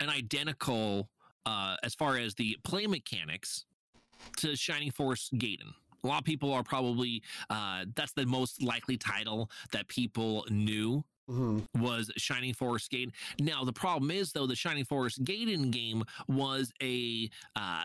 an 0.00 0.08
identical 0.08 1.08
uh, 1.44 1.76
as 1.84 1.94
far 1.94 2.18
as 2.18 2.34
the 2.34 2.56
play 2.64 2.88
mechanics 2.88 3.64
to 4.38 4.56
Shining 4.56 4.90
Force 4.90 5.30
Gaiden. 5.34 5.72
A 6.04 6.06
lot 6.06 6.18
of 6.18 6.24
people 6.24 6.52
are 6.52 6.62
probably 6.62 7.22
uh, 7.50 7.84
that's 7.94 8.12
the 8.12 8.26
most 8.26 8.62
likely 8.62 8.96
title 8.96 9.50
that 9.72 9.88
people 9.88 10.44
knew 10.50 11.04
hmm 11.28 11.58
was 11.80 12.10
Shining 12.16 12.54
Force 12.54 12.88
Gaiden. 12.88 13.12
Now 13.40 13.64
the 13.64 13.72
problem 13.72 14.10
is 14.10 14.32
though 14.32 14.46
the 14.46 14.54
Shining 14.54 14.84
Force 14.84 15.18
Gaiden 15.18 15.70
game 15.70 16.04
was 16.28 16.72
a 16.82 17.28
uh, 17.56 17.84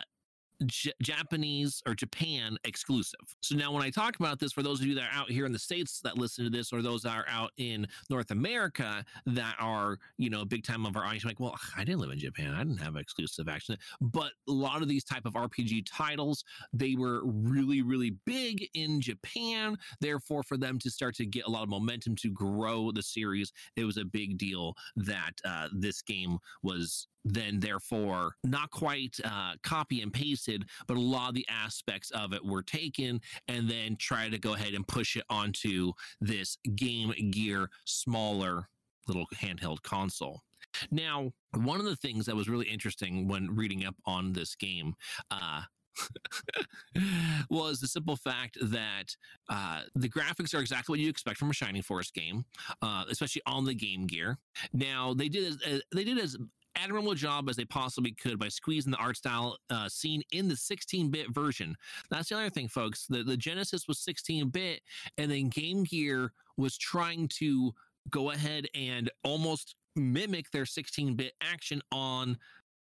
J- 0.66 0.94
Japanese 1.02 1.82
or 1.86 1.94
Japan 1.94 2.58
exclusive. 2.64 3.20
So 3.42 3.56
now 3.56 3.72
when 3.72 3.84
I 3.84 3.90
talk 3.90 4.20
about 4.20 4.40
this, 4.40 4.52
for 4.52 4.64
those 4.64 4.82
of 4.82 4.88
you 4.88 4.96
that 4.96 5.04
are 5.04 5.20
out 5.20 5.30
here 5.30 5.46
in 5.46 5.52
the 5.52 5.60
states 5.60 6.00
that 6.04 6.18
listen 6.18 6.44
to 6.44 6.50
this, 6.50 6.72
or 6.72 6.82
those 6.82 7.02
that 7.04 7.16
are 7.16 7.26
out 7.30 7.52
in 7.58 7.88
North 8.10 8.32
America 8.32 9.04
that 9.26 9.56
are 9.60 9.98
you 10.18 10.30
know 10.30 10.46
big 10.46 10.64
time 10.64 10.86
of 10.86 10.96
our 10.96 11.06
audience, 11.06 11.26
like, 11.26 11.40
well, 11.40 11.56
I 11.78 11.84
didn't 11.84 12.00
live 12.00 12.12
in 12.12 12.20
Japan, 12.20 12.54
I 12.54 12.60
didn't 12.64 12.78
have 12.78 12.96
exclusive 12.96 13.48
action. 13.48 13.78
But 14.00 14.32
a 14.48 14.52
lot 14.52 14.82
of 14.82 14.88
these 14.88 15.04
type 15.04 15.26
of 15.26 15.34
RPG 15.34 15.86
titles, 15.86 16.44
they 16.74 16.96
were 16.96 17.22
really 17.26 17.82
really 17.82 18.16
big 18.26 18.68
in 18.74 19.02
Japan. 19.02 19.78
Therefore, 20.00 20.44
for 20.44 20.58
them 20.58 20.80
to 20.80 20.90
start 20.90 21.16
to 21.16 21.26
get 21.26 21.46
a 21.46 21.50
lot 21.50 21.64
of 21.64 21.70
momentum 21.70 22.16
to 22.18 22.30
grow 22.30 22.92
the 22.92 23.04
series, 23.04 23.52
it 23.76 23.86
was 23.86 23.98
a 23.98 24.06
big 24.06 24.38
deal 24.38 24.76
that 24.96 25.34
uh, 25.46 25.68
this 25.72 26.02
game 26.02 26.38
was 26.64 27.08
then 27.24 27.60
therefore 27.60 28.36
not 28.44 28.70
quite 28.72 29.18
uh, 29.24 29.54
copy 29.64 30.02
and 30.02 30.14
pasted 30.14 30.66
but 30.88 30.98
a 30.98 31.02
lot 31.02 31.30
of 31.30 31.36
the 31.36 31.48
aspects 31.50 32.12
of 32.12 32.34
it 32.34 32.44
were 32.44 32.64
taken 32.64 33.20
and 33.48 33.70
then 33.70 33.96
try 33.98 34.30
to 34.30 34.38
go 34.38 34.54
ahead 34.54 34.74
and 34.74 34.88
push 34.88 35.16
it 35.16 35.24
onto 35.30 35.92
this 36.20 36.58
game 36.76 37.14
gear 37.32 37.70
smaller 37.86 38.68
little 39.08 39.26
handheld 39.36 39.82
console 39.84 40.42
now 40.90 41.32
one 41.56 41.80
of 41.80 41.86
the 41.86 41.96
things 41.96 42.26
that 42.26 42.36
was 42.36 42.48
really 42.50 42.68
interesting 42.68 43.28
when 43.28 43.54
reading 43.56 43.86
up 43.86 43.96
on 44.06 44.34
this 44.34 44.56
game 44.56 44.94
uh, 45.30 45.62
was 47.50 47.80
the 47.80 47.88
simple 47.88 48.16
fact 48.16 48.58
that 48.62 49.16
uh, 49.50 49.82
the 49.96 50.10
graphics 50.10 50.56
are 50.56 50.62
exactly 50.62 50.94
what 50.94 51.00
you 51.00 51.10
expect 51.10 51.38
from 51.38 51.50
a 51.50 51.54
Shining 51.54 51.82
Force 51.82 52.12
game, 52.12 52.46
uh, 52.82 53.06
especially 53.10 53.42
on 53.46 53.66
the 53.66 53.74
Game 53.74 54.08
Gear. 54.08 54.38
Now 54.74 55.14
they 55.14 55.30
did 55.30 55.48
as, 55.48 55.58
uh, 55.64 55.80
they 55.94 56.04
did 56.04 56.18
as 56.18 56.38
admirable 56.76 57.14
job 57.14 57.50
as 57.50 57.56
they 57.56 57.66
possibly 57.66 58.12
could 58.12 58.40
by 58.40 58.48
squeezing 58.48 58.92
the 58.92 58.98
art 58.98 59.18
style 59.18 59.58
uh, 59.70 59.90
seen 59.90 60.22
in 60.32 60.48
the 60.48 60.56
16-bit 60.56 61.34
version. 61.34 61.76
That's 62.10 62.30
the 62.30 62.36
other 62.36 62.50
thing, 62.50 62.68
folks. 62.68 63.06
The 63.08 63.24
the 63.24 63.38
Genesis 63.38 63.88
was 63.88 64.00
16-bit, 64.00 64.82
and 65.18 65.32
then 65.32 65.50
Game 65.50 65.84
Gear 65.84 66.34
was 66.58 66.78
trying 66.78 67.28
to 67.40 67.74
go 68.10 68.32
ahead 68.32 68.68
and 68.76 69.10
almost 69.24 69.76
mimic 69.96 70.50
their 70.52 70.64
16-bit 70.64 71.34
action 71.42 71.82
on 71.92 72.38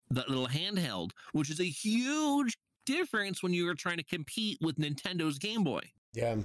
that 0.10 0.30
little 0.30 0.48
handheld, 0.48 1.12
which 1.34 1.50
is 1.50 1.60
a 1.60 1.66
huge 1.66 2.58
difference 2.86 3.42
when 3.42 3.54
you 3.54 3.68
are 3.70 3.76
trying 3.76 3.98
to 3.98 4.04
compete 4.04 4.58
with 4.62 4.78
Nintendo's 4.78 5.38
Game 5.38 5.64
Boy. 5.64 5.82
Yeah. 6.14 6.36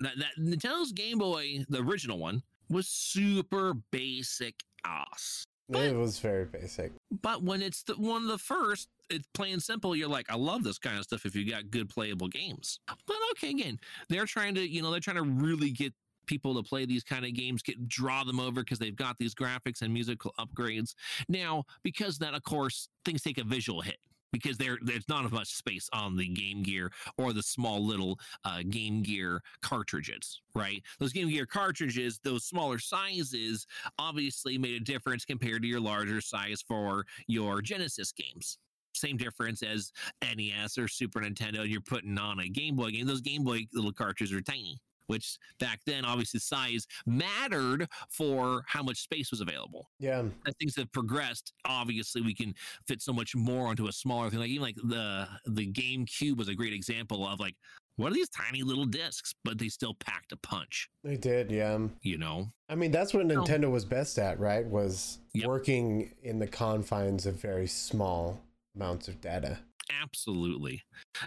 That, 0.00 0.12
that 0.18 0.30
Nintendo's 0.38 0.92
Game 0.92 1.18
Boy, 1.18 1.64
the 1.68 1.80
original 1.80 2.18
one, 2.18 2.42
was 2.68 2.88
super 2.88 3.74
basic 3.90 4.54
ass. 4.84 5.46
It 5.80 5.96
was 5.96 6.18
very 6.18 6.44
basic. 6.44 6.92
But 7.22 7.42
when 7.42 7.62
it's 7.62 7.82
the 7.82 7.94
one 7.94 8.22
of 8.22 8.28
the 8.28 8.38
first, 8.38 8.88
it's 9.10 9.26
plain 9.34 9.60
simple. 9.60 9.94
You're 9.94 10.08
like, 10.08 10.30
I 10.30 10.36
love 10.36 10.64
this 10.64 10.78
kind 10.78 10.98
of 10.98 11.04
stuff 11.04 11.26
if 11.26 11.34
you 11.34 11.48
got 11.48 11.70
good 11.70 11.88
playable 11.88 12.28
games. 12.28 12.80
But 12.86 13.16
okay, 13.32 13.50
again, 13.50 13.78
they're 14.08 14.26
trying 14.26 14.54
to, 14.54 14.66
you 14.66 14.82
know, 14.82 14.90
they're 14.90 15.00
trying 15.00 15.16
to 15.16 15.22
really 15.22 15.70
get 15.70 15.92
people 16.26 16.54
to 16.54 16.62
play 16.62 16.86
these 16.86 17.02
kind 17.02 17.24
of 17.24 17.34
games, 17.34 17.62
get 17.62 17.88
draw 17.88 18.24
them 18.24 18.40
over 18.40 18.62
because 18.62 18.78
they've 18.78 18.96
got 18.96 19.18
these 19.18 19.34
graphics 19.34 19.82
and 19.82 19.92
musical 19.92 20.32
upgrades. 20.38 20.94
Now, 21.28 21.64
because 21.82 22.18
that, 22.18 22.34
of 22.34 22.42
course, 22.42 22.88
things 23.04 23.22
take 23.22 23.38
a 23.38 23.44
visual 23.44 23.80
hit 23.80 23.98
because 24.32 24.56
there 24.58 24.78
there's 24.82 25.08
not 25.08 25.24
as 25.24 25.32
much 25.32 25.54
space 25.54 25.88
on 25.92 26.16
the 26.16 26.28
Game 26.28 26.62
Gear 26.62 26.90
or 27.18 27.32
the 27.32 27.42
small 27.42 27.84
little 27.84 28.18
uh, 28.44 28.62
Game 28.68 29.02
Gear 29.02 29.40
cartridges, 29.62 30.40
right? 30.54 30.82
Those 30.98 31.12
Game 31.12 31.28
Gear 31.28 31.46
cartridges, 31.46 32.18
those 32.22 32.44
smaller 32.44 32.78
sizes, 32.78 33.66
obviously 33.98 34.58
made 34.58 34.80
a 34.80 34.84
difference 34.84 35.24
compared 35.24 35.62
to 35.62 35.68
your 35.68 35.80
larger 35.80 36.20
size 36.20 36.62
for 36.66 37.04
your 37.26 37.62
Genesis 37.62 38.12
games. 38.12 38.58
Same 38.94 39.16
difference 39.16 39.62
as 39.62 39.90
NES 40.22 40.76
or 40.76 40.86
Super 40.86 41.20
Nintendo, 41.20 41.68
you're 41.68 41.80
putting 41.80 42.18
on 42.18 42.40
a 42.40 42.48
Game 42.48 42.76
Boy 42.76 42.90
game. 42.90 43.06
Those 43.06 43.20
Game 43.22 43.44
Boy 43.44 43.66
little 43.72 43.92
cartridges 43.92 44.34
are 44.34 44.42
tiny. 44.42 44.78
Which 45.06 45.36
back 45.58 45.80
then, 45.86 46.04
obviously, 46.04 46.40
size 46.40 46.86
mattered 47.06 47.88
for 48.10 48.62
how 48.66 48.82
much 48.82 48.98
space 49.02 49.30
was 49.30 49.40
available 49.40 49.90
Yeah. 49.98 50.24
as 50.46 50.54
things 50.58 50.76
have 50.76 50.90
progressed, 50.92 51.52
obviously 51.64 52.22
we 52.22 52.34
can 52.34 52.54
fit 52.86 53.00
so 53.02 53.12
much 53.12 53.34
more 53.34 53.66
onto 53.68 53.86
a 53.88 53.92
smaller 53.92 54.30
thing. 54.30 54.38
Like 54.40 54.48
even 54.50 54.62
like 54.62 54.76
the 54.76 55.28
the 55.46 55.70
GameCube 55.72 56.36
was 56.36 56.48
a 56.48 56.54
great 56.54 56.72
example 56.72 57.26
of 57.26 57.40
like 57.40 57.56
what 57.96 58.10
are 58.10 58.14
these 58.14 58.30
tiny 58.30 58.62
little 58.62 58.86
discs, 58.86 59.34
but 59.44 59.58
they 59.58 59.68
still 59.68 59.92
packed 59.94 60.32
a 60.32 60.36
punch. 60.38 60.88
They 61.04 61.16
did. 61.18 61.50
Yeah. 61.50 61.78
You 62.00 62.16
know, 62.16 62.50
I 62.68 62.74
mean, 62.74 62.90
that's 62.90 63.12
what. 63.12 63.26
Nintendo 63.26 63.70
was 63.70 63.84
best 63.84 64.18
at, 64.18 64.38
right? 64.40 64.64
Was 64.66 65.18
Yep. 65.34 65.46
working 65.46 66.14
in 66.22 66.38
the 66.38 66.46
confines 66.46 67.26
of 67.26 67.34
very 67.40 67.66
small 67.66 68.40
amounts 68.74 69.08
of 69.08 69.20
data. 69.20 69.58
Absolutely. 70.02 70.82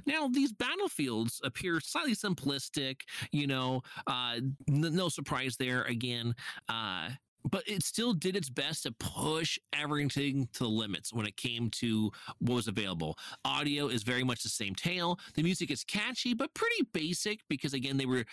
Now 0.06 0.28
these 0.28 0.52
battlefields 0.52 1.42
appear 1.44 1.80
slightly 1.80 2.16
simplistic. 2.16 3.02
You 3.32 3.48
know, 3.48 3.82
uh, 4.08 4.36
n- 4.68 4.96
no 4.96 5.10
surprise 5.10 5.58
there 5.58 5.84
again. 5.84 6.34
Uh, 6.70 7.10
but 7.52 7.64
it 7.68 7.84
still 7.84 8.14
did 8.14 8.36
its 8.36 8.50
best 8.50 8.84
to 8.84 8.92
push 8.94 9.60
everything 9.74 10.50
to 10.54 10.64
the 10.64 10.70
limits 10.70 11.14
when 11.14 11.28
it 11.28 11.38
came 11.38 11.70
to 11.70 12.12
what 12.40 12.56
was 12.56 12.68
available. 12.68 13.18
Audio 13.44 13.88
is 13.88 14.04
very 14.04 14.24
much 14.24 14.42
the 14.42 14.50
same 14.50 14.74
tale. 14.74 15.20
The 15.36 15.44
music 15.44 15.70
is 15.70 15.84
catchy, 15.84 16.34
but 16.34 16.54
pretty 16.56 16.88
basic 16.92 17.42
because, 17.48 17.74
again, 17.74 17.98
they 17.98 18.08
were, 18.08 18.26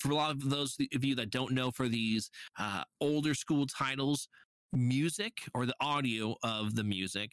for 0.00 0.10
a 0.10 0.14
lot 0.14 0.32
of 0.32 0.50
those 0.50 0.76
of 0.92 1.04
you 1.04 1.14
that 1.14 1.30
don't 1.30 1.52
know, 1.52 1.70
for 1.70 1.88
these 1.88 2.30
uh, 2.58 2.82
older 3.00 3.34
school 3.34 3.66
titles, 3.66 4.28
music 4.72 5.32
or 5.54 5.64
the 5.64 5.74
audio 5.80 6.36
of 6.42 6.74
the 6.74 6.84
music 6.84 7.32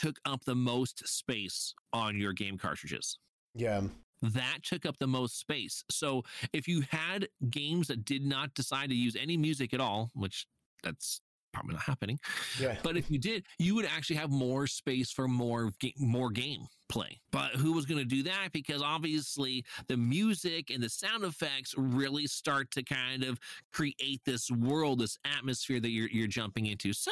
took 0.00 0.18
up 0.24 0.44
the 0.44 0.54
most 0.54 1.06
space 1.08 1.74
on 1.92 2.16
your 2.18 2.32
game 2.32 2.58
cartridges 2.58 3.18
Yeah. 3.54 3.82
that 4.22 4.58
took 4.62 4.86
up 4.86 4.96
the 4.98 5.06
most 5.06 5.38
space. 5.38 5.84
So 5.90 6.22
if 6.52 6.66
you 6.66 6.82
had 6.90 7.28
games 7.50 7.88
that 7.88 8.04
did 8.04 8.24
not 8.24 8.54
decide 8.54 8.88
to 8.90 8.94
use 8.96 9.16
any 9.16 9.36
music 9.36 9.74
at 9.74 9.80
all, 9.80 10.10
which 10.14 10.46
that's 10.82 11.20
probably 11.54 11.74
not 11.74 11.82
happening, 11.84 12.18
Yeah. 12.60 12.78
but 12.82 12.96
if 12.96 13.10
you 13.10 13.18
did, 13.18 13.46
you 13.58 13.74
would 13.76 13.86
actually 13.86 14.16
have 14.16 14.30
more 14.30 14.66
space 14.66 15.10
for 15.10 15.28
more 15.28 15.72
ga- 15.80 15.94
more 15.98 16.30
game 16.30 16.66
play. 16.90 17.18
But 17.32 17.52
who 17.52 17.72
was 17.72 17.86
going 17.86 17.98
to 17.98 18.04
do 18.04 18.22
that? 18.24 18.50
Because 18.52 18.82
obviously 18.82 19.64
the 19.88 19.96
music 19.96 20.70
and 20.70 20.82
the 20.82 20.88
sound 20.90 21.24
effects 21.24 21.74
really 21.78 22.26
start 22.26 22.70
to 22.72 22.82
kind 22.82 23.24
of 23.24 23.38
create 23.72 24.20
this 24.26 24.50
world, 24.50 25.00
this 25.00 25.16
atmosphere 25.24 25.80
that 25.80 25.90
you're 25.90 26.08
you're 26.10 26.26
jumping 26.28 26.66
into. 26.66 26.92
So 26.92 27.10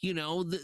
you 0.00 0.14
know 0.14 0.42
the 0.44 0.60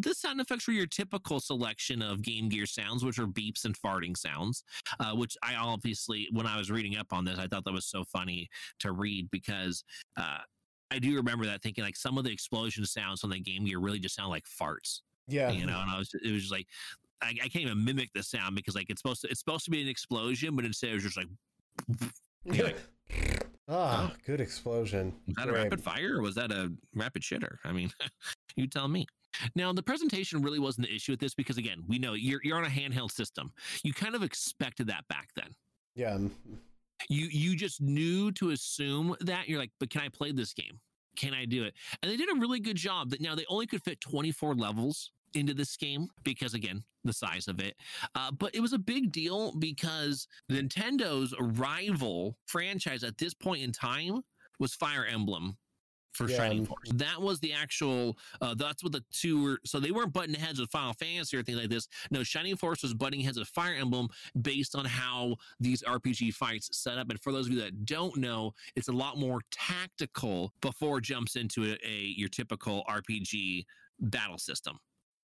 the 0.00 0.14
sound 0.14 0.40
effects 0.40 0.66
were 0.66 0.72
your 0.74 0.86
typical 0.86 1.38
selection 1.40 2.00
of 2.02 2.22
Game 2.22 2.48
Gear 2.48 2.66
sounds, 2.66 3.04
which 3.04 3.18
are 3.18 3.26
beeps 3.26 3.64
and 3.64 3.76
farting 3.78 4.16
sounds. 4.16 4.64
Uh, 5.00 5.12
which 5.14 5.36
I 5.42 5.54
obviously, 5.56 6.28
when 6.32 6.46
I 6.46 6.56
was 6.56 6.70
reading 6.70 6.96
up 6.96 7.12
on 7.12 7.24
this, 7.24 7.38
I 7.38 7.46
thought 7.46 7.64
that 7.64 7.72
was 7.72 7.86
so 7.86 8.04
funny 8.04 8.48
to 8.80 8.92
read 8.92 9.30
because. 9.30 9.84
Uh, 10.16 10.38
I 10.90 10.98
do 10.98 11.14
remember 11.16 11.44
that 11.46 11.62
thinking 11.62 11.84
like 11.84 11.96
some 11.96 12.16
of 12.18 12.24
the 12.24 12.30
explosion 12.32 12.84
sounds 12.86 13.22
on 13.24 13.30
the 13.30 13.40
Game 13.40 13.64
Gear 13.64 13.78
really 13.78 13.98
just 13.98 14.14
sound 14.14 14.30
like 14.30 14.44
farts 14.44 15.00
Yeah. 15.26 15.50
you 15.50 15.66
know 15.66 15.78
and 15.80 15.90
i 15.90 15.98
was 15.98 16.10
it 16.14 16.32
was 16.32 16.42
just 16.42 16.52
like 16.52 16.66
I, 17.20 17.30
I 17.44 17.48
can't 17.48 17.64
even 17.64 17.84
mimic 17.84 18.10
the 18.14 18.22
sound 18.22 18.54
because 18.54 18.74
like 18.74 18.88
it's 18.90 19.00
supposed 19.02 19.20
to 19.22 19.28
it's 19.28 19.40
supposed 19.40 19.64
to 19.66 19.70
be 19.70 19.82
an 19.82 19.88
explosion 19.88 20.54
but 20.56 20.64
instead 20.64 20.90
it 20.90 20.94
was 20.94 21.02
just 21.02 21.16
like 21.16 21.28
ah, 23.68 24.12
good 24.24 24.40
explosion. 24.40 25.12
was 25.26 25.36
that 25.36 25.48
a 25.48 25.52
Great. 25.52 25.64
rapid 25.64 25.80
fire 25.82 26.16
or 26.18 26.22
was 26.22 26.34
that 26.36 26.50
a 26.52 26.72
rapid 26.94 27.22
shitter 27.22 27.56
i 27.64 27.72
mean 27.72 27.90
you 28.56 28.66
tell 28.66 28.88
me 28.88 29.06
now 29.54 29.72
the 29.72 29.82
presentation 29.82 30.40
really 30.42 30.58
wasn't 30.58 30.86
the 30.86 30.94
issue 30.94 31.12
with 31.12 31.20
this 31.20 31.34
because 31.34 31.58
again 31.58 31.82
we 31.86 31.98
know 31.98 32.14
you're, 32.14 32.40
you're 32.42 32.56
on 32.56 32.64
a 32.64 32.68
handheld 32.68 33.10
system 33.10 33.52
you 33.84 33.92
kind 33.92 34.14
of 34.14 34.22
expected 34.22 34.86
that 34.86 35.06
back 35.08 35.28
then 35.36 35.50
Yeah. 35.94 36.18
You 37.08 37.26
you 37.26 37.56
just 37.56 37.80
knew 37.80 38.30
to 38.32 38.50
assume 38.50 39.14
that 39.20 39.48
you're 39.48 39.58
like 39.58 39.70
but 39.80 39.90
can 39.90 40.02
i 40.02 40.08
play 40.08 40.32
this 40.32 40.52
game? 40.52 40.80
Can 41.16 41.34
i 41.34 41.44
do 41.44 41.64
it? 41.64 41.74
And 42.02 42.10
they 42.10 42.16
did 42.16 42.30
a 42.30 42.38
really 42.38 42.60
good 42.60 42.76
job 42.76 43.10
that 43.10 43.20
now 43.20 43.34
they 43.34 43.46
only 43.48 43.66
could 43.66 43.82
fit 43.82 44.00
24 44.00 44.54
levels 44.54 45.10
into 45.34 45.54
this 45.54 45.76
game 45.76 46.08
because 46.24 46.54
again 46.54 46.82
the 47.04 47.12
size 47.12 47.48
of 47.48 47.60
it 47.60 47.74
uh, 48.14 48.30
but 48.30 48.54
it 48.54 48.60
was 48.60 48.72
a 48.72 48.78
big 48.78 49.12
deal 49.12 49.52
because 49.58 50.26
nintendo's 50.50 51.34
rival 51.38 52.36
franchise 52.46 53.04
at 53.04 53.18
this 53.18 53.34
point 53.34 53.62
in 53.62 53.70
time 53.70 54.22
was 54.58 54.74
fire 54.74 55.04
emblem 55.04 55.56
for 56.18 56.28
Yeah, 56.28 56.36
Shining 56.36 56.66
Force. 56.66 56.90
That 56.94 57.22
was 57.22 57.40
the 57.40 57.52
actual. 57.52 58.18
Uh, 58.42 58.54
that's 58.54 58.82
what 58.82 58.92
the 58.92 59.04
two 59.12 59.42
were. 59.42 59.60
So 59.64 59.80
they 59.80 59.92
weren't 59.92 60.12
butting 60.12 60.34
heads 60.34 60.60
with 60.60 60.70
Final 60.70 60.92
Fantasy 60.92 61.36
or 61.36 61.42
things 61.42 61.58
like 61.58 61.70
this. 61.70 61.88
No, 62.10 62.22
Shining 62.22 62.56
Force 62.56 62.82
was 62.82 62.92
butting 62.92 63.20
heads 63.20 63.38
with 63.38 63.48
Fire 63.48 63.74
Emblem 63.74 64.08
based 64.42 64.74
on 64.74 64.84
how 64.84 65.36
these 65.60 65.82
RPG 65.82 66.34
fights 66.34 66.76
set 66.76 66.98
up. 66.98 67.08
And 67.08 67.20
for 67.20 67.32
those 67.32 67.46
of 67.46 67.52
you 67.52 67.60
that 67.60 67.86
don't 67.86 68.16
know, 68.16 68.52
it's 68.76 68.88
a 68.88 68.92
lot 68.92 69.16
more 69.16 69.40
tactical 69.50 70.52
before 70.60 70.98
it 70.98 71.04
jumps 71.04 71.36
into 71.36 71.64
a, 71.64 71.78
a 71.86 72.12
your 72.16 72.28
typical 72.28 72.84
RPG 72.90 73.64
battle 74.00 74.38
system. 74.38 74.78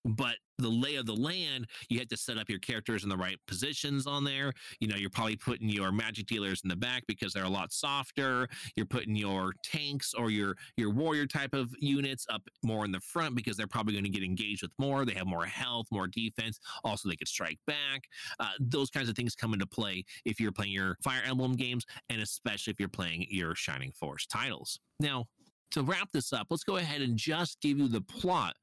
But 0.04 0.36
the 0.58 0.68
lay 0.68 0.96
of 0.96 1.06
the 1.06 1.14
land, 1.14 1.66
you 1.88 1.98
have 1.98 2.08
to 2.08 2.16
set 2.16 2.38
up 2.38 2.48
your 2.48 2.58
characters 2.58 3.02
in 3.02 3.08
the 3.08 3.16
right 3.16 3.38
positions 3.46 4.06
on 4.06 4.24
there. 4.24 4.52
You 4.80 4.88
know, 4.88 4.96
you're 4.96 5.10
probably 5.10 5.36
putting 5.36 5.68
your 5.68 5.90
magic 5.92 6.26
dealers 6.26 6.60
in 6.62 6.68
the 6.68 6.76
back 6.76 7.04
because 7.08 7.32
they're 7.32 7.44
a 7.44 7.48
lot 7.48 7.72
softer. 7.72 8.48
You're 8.76 8.86
putting 8.86 9.16
your 9.16 9.54
tanks 9.64 10.14
or 10.14 10.30
your 10.30 10.56
your 10.76 10.90
warrior 10.90 11.26
type 11.26 11.54
of 11.54 11.74
units 11.80 12.26
up 12.30 12.42
more 12.62 12.84
in 12.84 12.92
the 12.92 13.00
front 13.00 13.34
because 13.34 13.56
they're 13.56 13.66
probably 13.66 13.94
going 13.94 14.04
to 14.04 14.10
get 14.10 14.22
engaged 14.22 14.62
with 14.62 14.72
more. 14.78 15.04
They 15.04 15.14
have 15.14 15.26
more 15.26 15.44
health, 15.44 15.86
more 15.90 16.06
defense. 16.06 16.60
Also, 16.84 17.08
they 17.08 17.16
could 17.16 17.28
strike 17.28 17.58
back. 17.66 18.04
Uh, 18.38 18.50
those 18.60 18.90
kinds 18.90 19.08
of 19.08 19.16
things 19.16 19.34
come 19.34 19.54
into 19.54 19.66
play 19.66 20.04
if 20.24 20.38
you're 20.38 20.52
playing 20.52 20.72
your 20.72 20.96
Fire 21.02 21.22
Emblem 21.26 21.52
games, 21.54 21.84
and 22.10 22.20
especially 22.20 22.72
if 22.72 22.78
you're 22.78 22.88
playing 22.88 23.26
your 23.30 23.54
Shining 23.54 23.92
Force 23.92 24.26
titles. 24.26 24.78
Now, 25.00 25.26
to 25.72 25.82
wrap 25.82 26.10
this 26.12 26.32
up, 26.32 26.46
let's 26.50 26.64
go 26.64 26.76
ahead 26.76 27.00
and 27.00 27.16
just 27.16 27.60
give 27.60 27.78
you 27.78 27.88
the 27.88 28.00
plot 28.00 28.54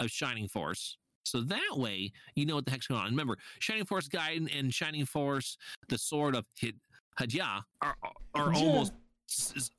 of 0.00 0.10
Shining 0.10 0.48
Force. 0.48 0.98
So 1.24 1.40
that 1.42 1.72
way, 1.76 2.12
you 2.36 2.46
know 2.46 2.54
what 2.54 2.64
the 2.66 2.70
heck's 2.70 2.86
going 2.86 3.00
on. 3.00 3.10
Remember, 3.10 3.36
Shining 3.58 3.84
Force 3.84 4.08
Gaiden 4.08 4.48
and 4.56 4.72
Shining 4.72 5.04
Force, 5.06 5.56
the 5.88 5.98
sword 5.98 6.36
of 6.36 6.44
Hid- 6.58 6.78
Hadja, 7.18 7.62
are 7.82 7.96
are 8.34 8.52
Yeah. 8.52 8.58
almost 8.60 8.92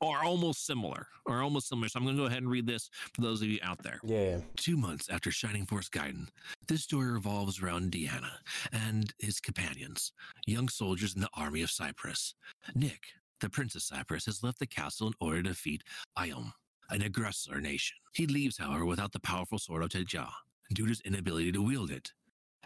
are 0.02 0.24
almost 0.24 0.66
similar. 0.66 1.08
Are 1.26 1.42
almost 1.42 1.68
similar. 1.68 1.88
So 1.88 1.98
I'm 1.98 2.04
going 2.04 2.16
to 2.16 2.22
go 2.22 2.26
ahead 2.26 2.42
and 2.42 2.50
read 2.50 2.66
this 2.66 2.90
for 3.14 3.22
those 3.22 3.40
of 3.40 3.48
you 3.48 3.58
out 3.62 3.82
there. 3.82 3.98
Yeah, 4.04 4.22
yeah. 4.36 4.40
Two 4.56 4.76
months 4.76 5.08
after 5.08 5.30
Shining 5.30 5.64
Force 5.64 5.88
Gaiden, 5.88 6.28
this 6.66 6.82
story 6.82 7.10
revolves 7.10 7.62
around 7.62 7.90
Deanna 7.90 8.30
and 8.72 9.10
his 9.18 9.40
companions, 9.40 10.12
young 10.46 10.68
soldiers 10.68 11.14
in 11.14 11.22
the 11.22 11.30
army 11.32 11.62
of 11.62 11.70
Cypress. 11.70 12.34
Nick, 12.74 13.04
the 13.40 13.48
Prince 13.48 13.74
of 13.74 13.80
Cypress, 13.82 14.26
has 14.26 14.42
left 14.42 14.58
the 14.58 14.66
castle 14.66 15.06
in 15.06 15.14
order 15.18 15.42
to 15.42 15.48
defeat 15.48 15.82
Iom, 16.18 16.52
an 16.90 17.02
aggressor 17.02 17.60
nation. 17.60 17.96
He 18.14 18.26
leaves, 18.26 18.58
however, 18.58 18.84
without 18.84 19.12
the 19.12 19.20
powerful 19.20 19.58
sword 19.58 19.82
of 19.82 19.90
Teja, 19.90 20.28
due 20.74 20.84
to 20.84 20.88
his 20.88 21.00
inability 21.02 21.52
to 21.52 21.62
wield 21.62 21.90
it. 21.90 22.12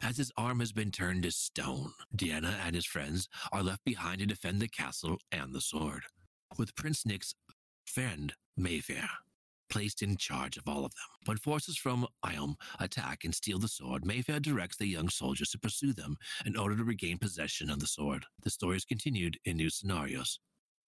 As 0.01 0.17
his 0.17 0.33
arm 0.37 0.61
has 0.61 0.73
been 0.73 0.91
turned 0.91 1.23
to 1.23 1.31
stone, 1.31 1.93
Deanna 2.17 2.55
and 2.67 2.75
his 2.75 2.87
friends 2.87 3.29
are 3.53 3.63
left 3.63 3.85
behind 3.85 4.19
to 4.19 4.27
defend 4.27 4.61
the 4.61 4.69
castle 4.69 5.19
and 5.31 5.55
the 5.55 5.61
sword, 5.61 6.03
with 6.59 6.75
Prince 6.75 7.07
Nick's 7.07 7.35
friend, 7.85 8.33
Mayfair, 8.57 9.09
placed 9.71 10.03
in 10.03 10.17
charge 10.17 10.57
of 10.57 10.67
all 10.67 10.85
of 10.85 10.93
them. 10.93 11.05
When 11.27 11.37
forces 11.37 11.77
from 11.77 12.07
Iom 12.25 12.57
attack 12.81 13.25
and 13.25 13.35
steal 13.35 13.59
the 13.59 13.69
sword, 13.69 14.05
Mayfair 14.05 14.41
directs 14.41 14.77
the 14.77 14.87
young 14.87 15.09
soldiers 15.09 15.51
to 15.51 15.59
pursue 15.59 15.93
them 15.93 16.17
in 16.45 16.57
order 16.57 16.77
to 16.77 16.85
regain 16.85 17.19
possession 17.19 17.71
of 17.71 17.79
the 17.79 17.87
sword. 17.87 18.27
The 18.43 18.51
story 18.51 18.77
is 18.77 18.85
continued 18.85 19.39
in 19.45 19.57
new 19.57 19.71
scenarios 19.71 20.41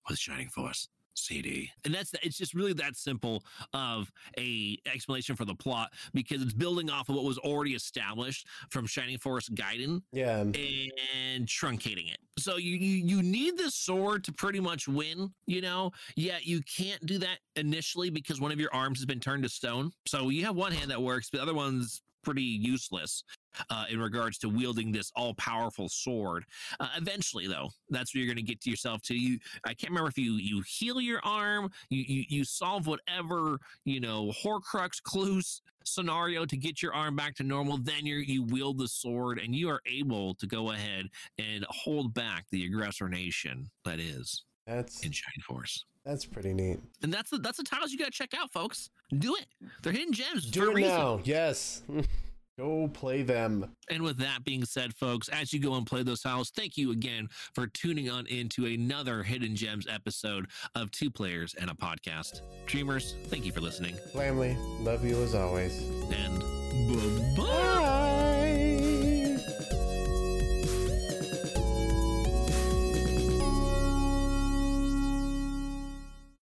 with 0.09 0.19
Shining 0.19 0.49
Force. 0.49 0.89
CD. 1.15 1.71
And 1.85 1.95
that's 1.95 2.13
it's 2.23 2.37
just 2.37 2.55
really 2.55 2.73
that 2.75 2.97
simple 2.97 3.43
of 3.73 4.11
a 4.39 4.79
explanation 4.93 5.37
for 5.37 5.45
the 5.45 5.55
plot 5.55 5.93
because 6.13 6.43
it's 6.43 6.53
building 6.53 6.91
off 6.91 7.09
of 7.09 7.15
what 7.17 7.25
was 7.25 7.39
already 7.39 7.73
established 7.75 8.47
from 8.71 8.87
Shining 8.87 9.19
Force 9.19 9.49
Gaiden 9.49 10.03
Yeah. 10.13 10.41
and 10.41 11.47
truncating 11.47 12.11
it. 12.13 12.19
So 12.39 12.57
you, 12.57 12.77
you 12.77 13.17
you 13.17 13.23
need 13.23 13.57
this 13.57 13.75
sword 13.75 14.25
to 14.25 14.33
pretty 14.33 14.61
much 14.61 14.89
win, 14.89 15.33
you 15.47 15.61
know. 15.61 15.93
Yet 16.17 16.47
you 16.47 16.63
can't 16.63 17.05
do 17.07 17.19
that 17.19 17.39
initially 17.57 18.11
because 18.11 18.41
one 18.41 18.51
of 18.53 18.59
your 18.59 18.75
arms 18.75 18.99
has 18.99 19.07
been 19.07 19.21
turned 19.21 19.45
to 19.45 19.49
stone. 19.49 19.93
So 20.07 20.31
you 20.31 20.45
have 20.45 20.57
one 20.57 20.73
hand 20.73 20.91
that 20.91 21.01
works, 21.01 21.31
but 21.31 21.39
the 21.39 21.43
other 21.43 21.55
one's 21.55 22.03
pretty 22.25 22.43
useless 22.43 23.23
uh, 23.71 23.85
in 23.89 24.01
regards 24.01 24.39
to 24.39 24.49
wielding 24.49 24.91
this 24.91 25.13
all-powerful 25.15 25.89
sword. 25.89 26.45
Uh, 26.81 26.89
eventually, 26.97 27.47
though, 27.47 27.69
that's 27.91 28.15
where 28.15 28.23
you're 28.23 28.35
going 28.35 28.45
to 28.45 28.51
get 28.51 28.61
to 28.63 28.71
yourself 28.71 29.03
to. 29.03 29.15
You, 29.15 29.39
I 29.65 29.75
can't 29.75 29.91
remember 29.91 30.09
if 30.09 30.19
you 30.19 30.33
you 30.33 30.63
heal 30.67 31.01
your 31.01 31.21
arm, 31.25 31.71
you 31.91 32.05
you, 32.07 32.25
you 32.29 32.45
solve 32.45 32.87
whatever 32.87 33.59
you 33.85 34.01
know 34.01 34.33
Horcrux 34.43 35.03
clues 35.03 35.63
scenario 35.85 36.47
to 36.47 36.57
get 36.57 36.83
your 36.83 36.95
arm 36.95 37.15
back 37.15 37.35
to 37.37 37.43
normal. 37.43 37.79
Then 37.79 38.07
you 38.07 38.17
you 38.17 38.43
wield 38.43 38.79
the 38.79 38.89
sword, 38.89 39.39
and 39.39 39.55
you 39.55 39.69
are 39.69 39.81
able 39.87 40.35
to 40.37 40.47
go 40.47 40.73
ahead 40.73 41.07
and 41.39 41.65
hold 41.69 42.15
back 42.15 42.47
the 42.51 42.65
aggressor 42.65 43.09
nation 43.09 43.71
that 43.85 44.01
is 44.01 44.45
That's 44.67 45.05
in 45.05 45.13
Shining 45.13 45.43
Force. 45.47 45.85
that's 46.05 46.25
pretty 46.25 46.53
neat. 46.55 46.81
And 47.03 47.13
that's 47.13 47.31
the 47.31 47.39
that's 47.39 47.59
the 47.59 47.65
titles 47.65 47.93
you 47.93 47.99
got 47.99 48.07
to 48.07 48.11
check 48.11 48.35
out, 48.35 48.51
folks. 48.53 48.91
Do 49.19 49.35
it. 49.37 49.47
They're 49.83 49.93
hidden 49.93 50.13
gems. 50.13 50.51
Do 50.51 50.77
it 50.77 50.81
now. 50.81 51.21
Yes. 51.25 51.83
Go 52.59 52.87
play 52.87 53.23
them. 53.23 53.75
And 53.91 54.03
with 54.03 54.17
that 54.19 54.45
being 54.45 54.65
said, 54.65 54.95
folks, 54.95 55.29
as 55.29 55.53
you 55.53 55.59
go 55.59 55.75
and 55.75 55.85
play 55.85 56.05
those 56.05 56.21
titles, 56.21 56.51
thank 56.51 56.77
you 56.77 56.93
again 56.93 57.29
for 57.53 57.67
tuning 57.67 58.09
on 58.09 58.29
into 58.29 58.67
another 58.67 59.25
Hidden 59.25 59.57
Gems 59.57 59.89
episode 59.89 60.47
of 60.77 60.93
Two 60.93 61.11
Players 61.11 61.57
and 61.61 61.69
a 61.69 61.75
Podcast. 61.75 62.43
Dreamers, 62.67 63.17
thank 63.27 63.45
you 63.45 63.51
for 63.51 63.61
listening. 63.61 63.97
Family, 64.15 64.57
love 64.79 65.05
you 65.05 65.21
as 65.25 65.35
always. 65.35 65.83
And 66.13 67.37
bye. 67.37 67.43
Bye. 67.43 67.94